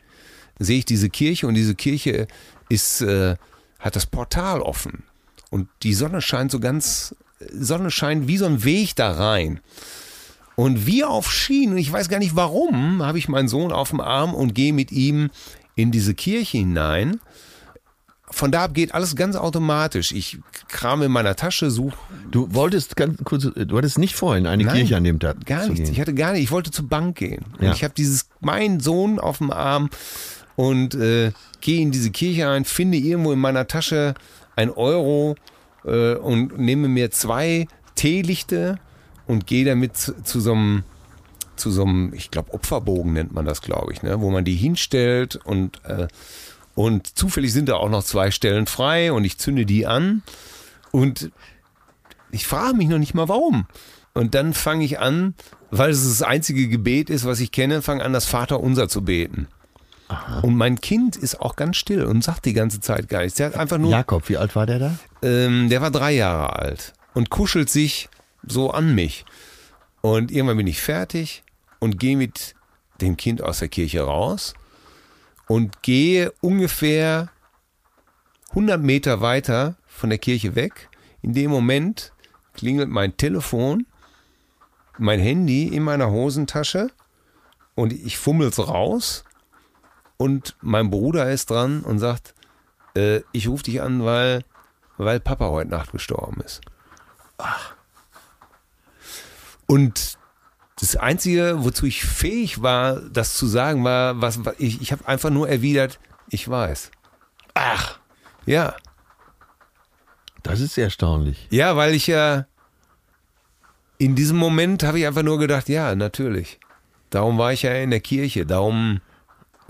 [0.59, 2.27] sehe ich diese Kirche und diese Kirche
[2.69, 3.37] ist, äh,
[3.79, 5.05] hat das Portal offen.
[5.53, 7.15] Und die Sonne scheint so ganz,
[7.53, 9.61] Sonne scheint wie so ein Weg da rein.
[10.57, 13.91] Und wie auf Schienen, und ich weiß gar nicht warum, habe ich meinen Sohn auf
[13.91, 15.29] dem Arm und gehe mit ihm
[15.75, 17.21] in diese Kirche hinein.
[18.31, 20.13] Von da ab geht alles ganz automatisch.
[20.13, 20.39] Ich
[20.69, 21.97] krame in meiner Tasche, suche
[22.31, 25.45] Du wolltest ganz kurz, du hattest nicht vor, in eine Nein, Kirche an dem Tag
[25.45, 25.91] Gar nichts.
[25.91, 26.45] Ich hatte gar nicht.
[26.45, 27.45] Ich wollte zur Bank gehen.
[27.59, 27.73] Und Ja.
[27.73, 29.91] ich habe dieses, meinen Sohn auf dem Arm
[30.57, 34.15] und äh, gehe in diese Kirche ein, finde irgendwo in meiner Tasche
[34.57, 35.37] ein Euro
[35.85, 38.79] äh, und nehme mir zwei Teelichte
[39.27, 40.85] und gehe damit zu, zu so einem
[41.55, 44.21] zu so einem, ich glaube, Opferbogen nennt man das, glaube ich, ne?
[44.21, 46.09] wo man die hinstellt und, äh,
[46.75, 50.23] und zufällig sind da auch noch zwei Stellen frei und ich zünde die an
[50.91, 51.31] und
[52.33, 53.67] Ich frage mich noch nicht mal warum.
[54.15, 55.35] Und dann fange ich an,
[55.71, 59.49] weil es das einzige Gebet ist, was ich kenne, fange an, das Vaterunser zu beten.
[60.43, 63.37] Und mein Kind ist auch ganz still und sagt die ganze Zeit gar nichts.
[63.37, 64.95] Der hat einfach nur, Jakob, wie alt war der da?
[65.23, 68.09] ähm, der war drei Jahre alt und kuschelt sich
[68.47, 69.25] so an mich.
[70.03, 71.45] Und irgendwann bin ich fertig
[71.79, 72.55] und gehe mit
[73.01, 74.55] dem Kind aus der Kirche raus
[75.47, 77.31] und gehe ungefähr
[78.51, 80.89] 100 Meter weiter von der Kirche weg.
[81.23, 82.13] In dem Moment
[82.55, 83.87] klingelt mein Telefon,
[84.99, 86.91] mein Handy in meiner Hosentasche
[87.75, 89.25] und ich fummel's raus
[90.23, 92.35] und mein Bruder ist dran und sagt,
[92.97, 94.45] äh, ich rufe dich an, weil,
[94.99, 96.61] weil Papa heute Nacht gestorben ist.
[99.67, 100.19] Und
[100.81, 105.07] das Einzige, wozu ich fähig war, das zu sagen, war, was was- ich, ich habe
[105.07, 105.99] einfach nur erwidert,
[106.29, 106.91] ich weiß.
[107.55, 107.99] Ach,
[108.47, 108.75] Ja,
[110.43, 111.47] das ist sehr erstaunlich.
[111.51, 112.47] ja, weil ich ja
[113.99, 116.59] in diesem Moment habe ich einfach nur gedacht, ja, natürlich.
[117.11, 119.01] Darum war ich ja in der Kirche, darum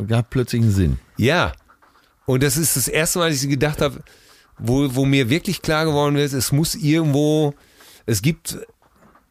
[0.09, 0.99] Gab plötzlich einen Sinn.
[1.17, 1.53] Ja.
[2.27, 4.03] Und das ist das erste Mal, dass ich gedacht habe,
[4.59, 7.55] wo, wo mir wirklich klar geworden ist, es muss irgendwo,
[8.07, 8.59] es gibt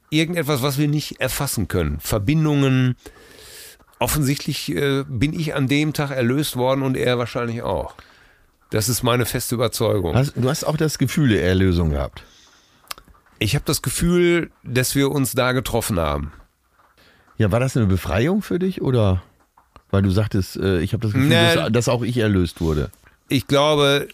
[0.09, 1.99] irgendetwas, was wir nicht erfassen können.
[1.99, 2.95] Verbindungen.
[3.99, 7.95] Offensichtlich äh, bin ich an dem Tag erlöst worden und er wahrscheinlich auch.
[8.71, 10.15] Das ist meine feste Überzeugung.
[10.15, 12.23] Hast, du hast auch das Gefühl der Erlösung gehabt.
[13.37, 16.31] Ich habe das Gefühl, dass wir uns da getroffen haben.
[17.37, 19.23] Ja, war das eine Befreiung für dich oder?
[19.91, 21.55] Weil du sagtest, äh, ich habe das Gefühl, Nee.
[21.55, 22.89] dass, dass auch ich erlöst wurde.
[23.27, 24.07] Ich glaube,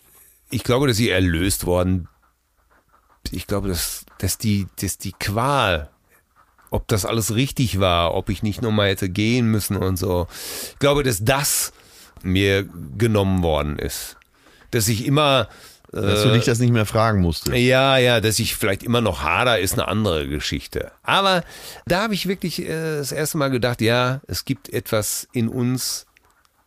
[0.49, 2.07] ich glaube, dass sie erlöst worden.
[3.31, 5.89] Ich glaube, dass, dass, die, dass die Qual,
[6.71, 10.27] ob das alles richtig war, ob ich nicht nochmal hätte gehen müssen und so.
[10.73, 11.73] Ich glaube, dass das
[12.23, 12.67] mir
[12.97, 14.17] genommen worden ist.
[14.71, 15.47] Dass ich immer.
[15.91, 17.55] Dass du dich das nicht mehr fragen musstest.
[17.55, 20.91] Ja, ja, dass ich vielleicht immer noch hader, ist eine andere Geschichte.
[21.03, 21.43] Aber
[21.85, 26.05] da habe ich wirklich äh, das erste Mal gedacht, ja, es gibt etwas in uns,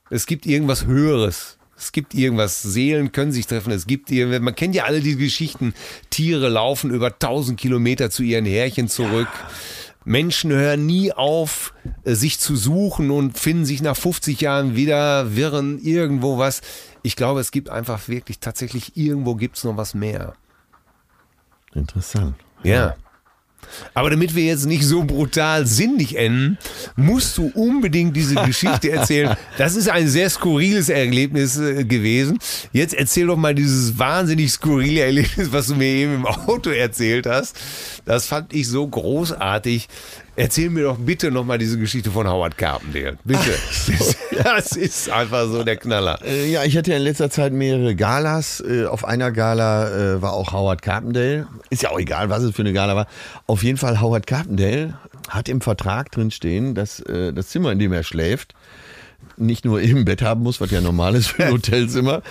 [0.09, 1.59] es gibt irgendwas Höheres.
[1.77, 5.17] Es gibt irgendwas, Seelen können sich treffen, es gibt irgendwas, man kennt ja alle die
[5.17, 5.73] Geschichten,
[6.11, 9.29] Tiere laufen über tausend Kilometer zu ihren Härchen zurück.
[10.05, 11.73] Menschen hören nie auf,
[12.05, 16.61] äh, sich zu suchen und finden sich nach 50 Jahren wieder, wirren irgendwo was.
[17.03, 20.35] Ich glaube, es gibt einfach wirklich tatsächlich irgendwo gibt es noch was mehr.
[21.75, 22.35] Interessant.
[22.63, 22.97] Ja.
[23.95, 26.59] Aber damit wir jetzt nicht so brutal sinnlich enden,
[26.97, 29.37] musst du unbedingt diese Geschichte erzählen.
[29.59, 32.39] Das ist ein sehr skurriles Erlebnis äh, gewesen.
[32.73, 37.27] Jetzt erzähl doch mal dieses wahnsinnig skurrile Erlebnis, was du mir eben im Auto erzählt
[37.27, 37.57] hast.
[38.05, 39.89] Das fand ich so großartig.
[40.37, 43.19] Erzähl mir doch bitte nochmal diese Geschichte von Howard Carpendale.
[43.25, 43.51] Bitte.
[44.43, 46.19] Das ist einfach so der Knaller.
[46.25, 48.63] Äh, ja, ich hatte ja in letzter Zeit mehrere Galas.
[48.67, 51.47] Äh, auf einer Gala äh, war auch Howard Carpendale.
[51.69, 53.07] Ist ja auch egal, was es für eine Gala war.
[53.47, 54.97] Auf jeden Fall, Howard Carpendale
[55.29, 58.55] hat im Vertrag drin stehen, dass das Zimmer, in dem er schläft,
[59.37, 62.23] nicht nur im Bett haben muss, was ja normal ist für ein Hotelzimmer.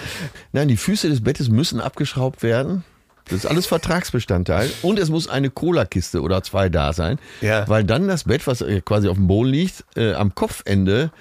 [0.52, 2.84] Nein, die Füße des Bettes müssen abgeschraubt werden.
[3.30, 4.72] Das ist alles Vertragsbestandteil.
[4.82, 7.20] Und es muss eine Cola-Kiste oder zwei da sein.
[7.42, 7.68] Ja.
[7.68, 11.12] Weil dann das Bett, was äh, quasi auf dem Boden liegt, äh, am Kopfende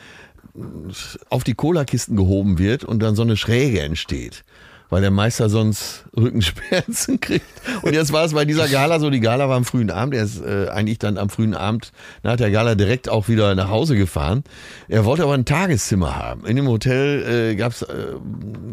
[1.28, 4.44] auf die Cola-Kisten gehoben wird und dann so eine Schräge entsteht.
[4.91, 7.45] Weil der Meister sonst Rückenschmerzen kriegt.
[7.82, 10.14] Und jetzt war es bei dieser Gala so, die Gala war am frühen Abend.
[10.14, 13.68] Er ist äh, eigentlich dann am frühen Abend nach der Gala direkt auch wieder nach
[13.68, 14.45] Hause gefahren.
[14.89, 16.47] Er wollte aber ein Tageszimmer haben.
[16.47, 18.14] In dem Hotel äh, gab es äh,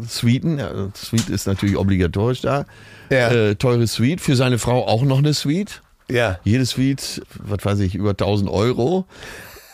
[0.08, 0.58] Suiten.
[0.58, 2.64] Ja, Suite ist natürlich obligatorisch da.
[3.10, 3.30] Ja.
[3.30, 4.20] Äh, teure Suite.
[4.20, 5.82] Für seine Frau auch noch eine Suite.
[6.08, 6.38] Ja.
[6.44, 9.06] Jede Suite, was weiß ich, über 1000 Euro.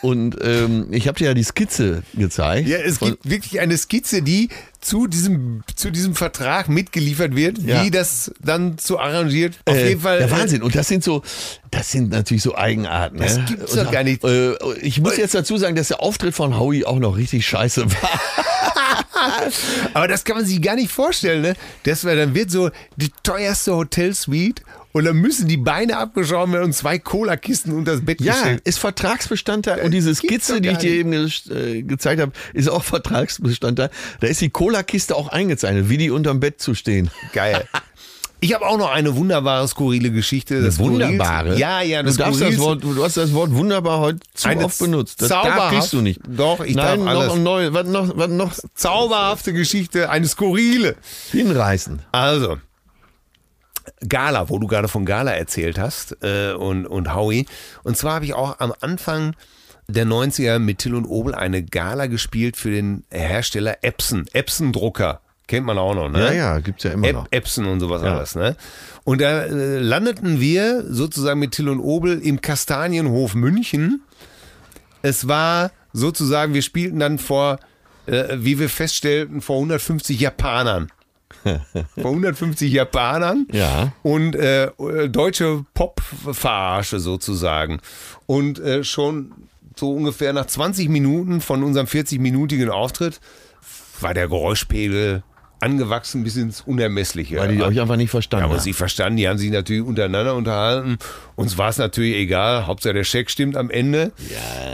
[0.03, 2.69] Und ähm, ich habe dir ja die Skizze gezeigt.
[2.69, 4.49] Ja, es gibt wirklich eine Skizze, die
[4.81, 7.85] zu diesem, zu diesem Vertrag mitgeliefert wird, Ja.
[7.85, 9.61] wie das dann so arrangiert.
[9.65, 10.21] Auf Äh, jeden Fall.
[10.21, 10.63] Ja, Wahnsinn.
[10.63, 11.23] Und das sind so,
[11.71, 13.19] das sind natürlich so Eigenarten.
[13.19, 13.45] Das ne?
[13.49, 14.25] gibt's doch gar nicht.
[14.25, 17.85] Äh, ich muss jetzt dazu sagen, dass der Auftritt von Howie auch noch richtig scheiße
[17.89, 18.21] war.
[19.95, 21.55] Aber das kann man sich gar nicht vorstellen, ne?
[21.85, 24.63] Das war, dann wird so die teuerste Hotelsuite
[24.93, 28.61] und dann müssen die Beine abgeschraubt werden und zwei Cola-Kisten unter das Bett Ja, gestellt.
[28.65, 29.81] ist Vertragsbestandteil.
[29.85, 33.91] Und diese Skizze, die ich dir eben ge äh, gezeigt habe, ist auch Vertragsbestandteil.
[34.21, 37.11] Da ist die Cola-Kiste auch eingezeichnet, wie die unterm Bett zu stehen.
[37.33, 37.67] Geil.
[38.45, 40.61] Ich habe auch noch eine wunderbare, skurrile Geschichte.
[40.63, 41.57] Das Wunderbare.
[41.57, 44.65] Ja, ja, das du darfst das Wort, du hast das Wort wunderbar heute zu Eine
[44.65, 45.23] oft benutzt.
[45.23, 46.21] Das zauberhaft- darf, kriegst du nicht.
[46.27, 47.27] Doch, ich Nein, darf alles.
[47.29, 50.97] noch neu, was noch, was noch Zauberhafte Geschichte, eine skurrile.
[51.31, 52.01] hinreißen.
[52.11, 52.59] Also,
[54.09, 57.47] Gala, wo du gerade von Gala erzählt hast äh, und, und Howie.
[57.85, 59.35] Und zwar habe ich auch am Anfang
[59.89, 65.21] der 90er mit Till und Obel eine Gala gespielt für den Hersteller Epson, Epson Drucker.
[65.49, 66.27] Kennt man auch noch, ne?
[66.27, 67.27] Ja, ja, gibt's ja immer Ep noch.
[67.31, 68.17] Epson und sowas Ja.
[68.17, 68.57] alles, ne?
[69.05, 74.03] Und da äh, landeten wir sozusagen mit Till und Obel im Kastanienhof München.
[75.03, 77.59] Es war sozusagen, wir spielten dann vor,
[78.07, 80.91] äh, wie wir feststellten, vor 150 Japanern.
[82.01, 83.93] Vor 150 Japanern Ja.
[84.03, 84.71] und äh,
[85.09, 87.81] deutsche Pop-Verarsche sozusagen.
[88.27, 89.33] Und äh, schon
[89.77, 93.21] so ungefähr nach 20 Minuten von unserem 40-minütigen Auftritt
[94.01, 95.23] war der Geräuschpegel
[95.61, 97.37] angewachsen bis ins Unermessliche.
[97.37, 98.63] Weil die euch einfach nicht verstanden Ja, aber haben.
[98.65, 100.99] sie verstanden, die haben sich natürlich untereinander unterhalten.
[101.37, 104.11] Uns war es natürlich egal, Hauptsache der Scheck stimmt am Ende.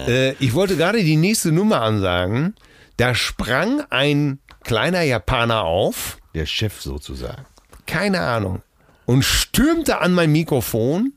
[0.08, 2.54] Äh, ich wollte gerade die nächste Nummer ansagen.
[2.96, 7.44] Da sprang ein kleiner Japaner auf, Der Chef sozusagen.
[7.86, 8.62] keine Ahnung,
[9.06, 11.12] und stürmte an mein Mikrofon,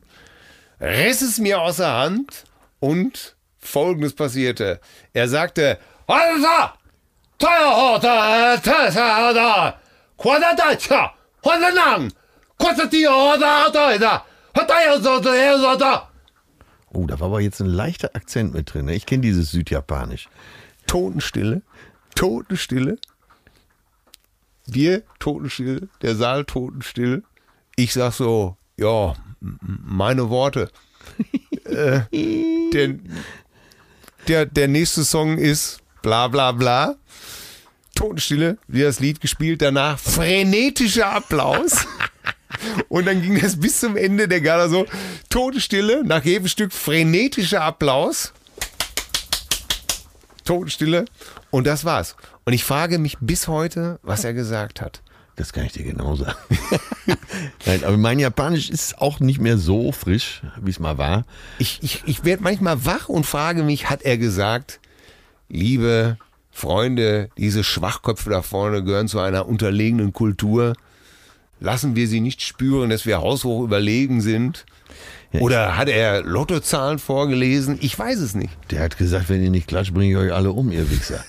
[0.80, 2.46] riss es mir aus der Hand
[2.80, 4.80] und folgendes passierte.
[5.14, 6.74] Er sagte, "Alter,
[7.38, 9.80] Toyota, Tesla,
[10.18, 11.14] Quadratcha,
[11.44, 12.12] Hodanang,
[12.58, 14.22] Quadratioda, Hodanang,
[16.94, 18.86] Oh, da war aber jetzt ein leichter Akzent mit drin.
[18.86, 18.96] ne?
[18.96, 20.30] Ich kenne dieses Südjapanisch.
[20.88, 21.62] Totenstille,
[22.16, 22.98] Totenstille.
[24.74, 27.24] Wir totenstill, der Saal totenstill.
[27.76, 30.72] Ich sag so, ja, meine Worte.
[31.66, 32.02] äh,
[32.72, 32.96] der,
[34.30, 36.96] der, der nächste Song ist bla bla bla.
[37.96, 41.86] Totenstille, wie das Lied gespielt, danach frenetischer Applaus.
[42.88, 44.86] Und dann ging das bis zum Ende der Gala so,
[45.30, 48.32] Totenstille, nach jedem Stück frenetischer Applaus.
[50.46, 51.06] Totenstille.
[51.50, 52.16] Und das war's.
[52.46, 55.02] Und ich frage mich bis heute, was er gesagt hat.
[55.36, 56.38] Das kann ich dir genau sagen.
[57.66, 61.26] Nein, aber mein Japanisch ist auch nicht mehr so frisch, wie es mal war.
[61.58, 64.80] Ich, ich, ich werde manchmal wach und frage mich, hat er gesagt,
[65.50, 66.18] liebe
[66.52, 70.74] Freunde, diese Schwachköpfe da vorne gehören zu einer unterlegenen Kultur.
[71.60, 74.66] Lassen wir sie nicht spüren, dass wir haushoch überlegen sind.
[75.34, 77.78] Oder hat er Lottozahlen vorgelesen?
[77.82, 78.52] Ich weiß es nicht.
[78.70, 81.24] Der hat gesagt, wenn ihr nicht klatscht, bringe ich euch alle um, ihr Wichser.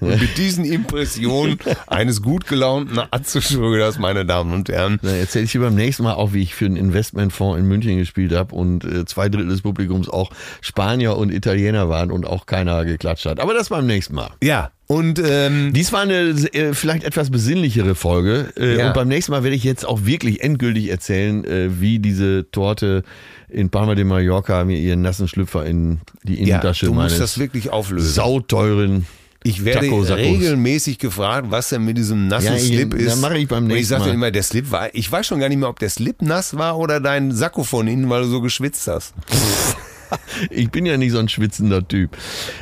[0.00, 5.52] Und mit diesen Impressionen eines gut gelaunten Atze-Schröders, meine Damen und Herren, Dann erzähle ich
[5.52, 8.84] dir beim nächsten Mal auch, wie ich für einen Investmentfonds in München gespielt habe und
[8.84, 10.30] äh, zwei Drittel des Publikums auch
[10.60, 13.40] Spanier und Italiener waren und auch keiner geklatscht hat.
[13.40, 14.30] Aber das beim nächsten Mal.
[14.42, 16.14] ja, und ähm, Dies war eine
[16.52, 18.52] äh, vielleicht etwas besinnlichere Folge.
[18.58, 18.88] Äh, Ja.
[18.88, 23.02] Und beim nächsten Mal werde ich jetzt auch wirklich endgültig erzählen, äh, wie diese Torte
[23.48, 27.18] in Palma de Mallorca mir ihren nassen Schlüpfer in die ja, Innentasche du musst meines
[27.18, 28.12] das wirklich auflösen.
[28.12, 29.06] sauteuren
[29.46, 33.10] Ich werde regelmäßig gefragt, was denn mit diesem nassen Ja, ich- Slip ist.
[33.12, 34.14] dann mache ich beim Und ich nächsten sagte Mal.
[34.14, 36.78] immer, der Slip war, ich weiß schon gar nicht mehr, ob der Slip nass war
[36.78, 39.12] oder dein Sakko von innen, weil du so geschwitzt hast.
[40.50, 42.16] Ich bin ja nicht so ein schwitzender Typ.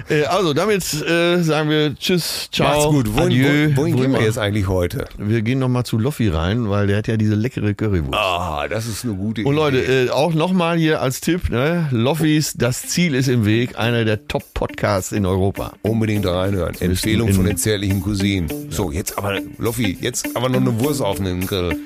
[0.09, 3.15] Äh, also damit äh, sagen wir Tschüss, Ciao, Macht's gut.
[3.15, 3.45] Wohin, Adieu.
[3.47, 5.07] wohin, wohin gehen wir jetzt eigentlich heute?
[5.19, 8.15] Wir gehen nochmal zu Loffi rein, weil der hat ja diese leckere Currywurst.
[8.15, 10.05] Ah, das ist eine gute Und Leute, Idee.
[10.07, 11.89] äh, auch nochmal hier als Tipp, ne?
[11.91, 15.73] Loffis, das Ziel ist im Weg, einer der Top-Podcasts in Europa.
[15.83, 16.75] Unbedingt reinhören.
[16.81, 18.71] Empfehlung von den zärtlichen Cousinen.
[18.71, 21.77] So, jetzt aber, Loffi, jetzt aber noch eine Wurst auf den Grill.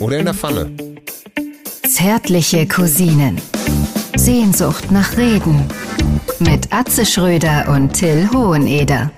[0.00, 0.70] Oder in der Pfanne.
[1.88, 3.40] Zärtliche Cousinen.
[4.16, 5.64] Sehnsucht nach Reden.
[6.38, 9.10] Mit Atze Schröder und Till Hoheneder.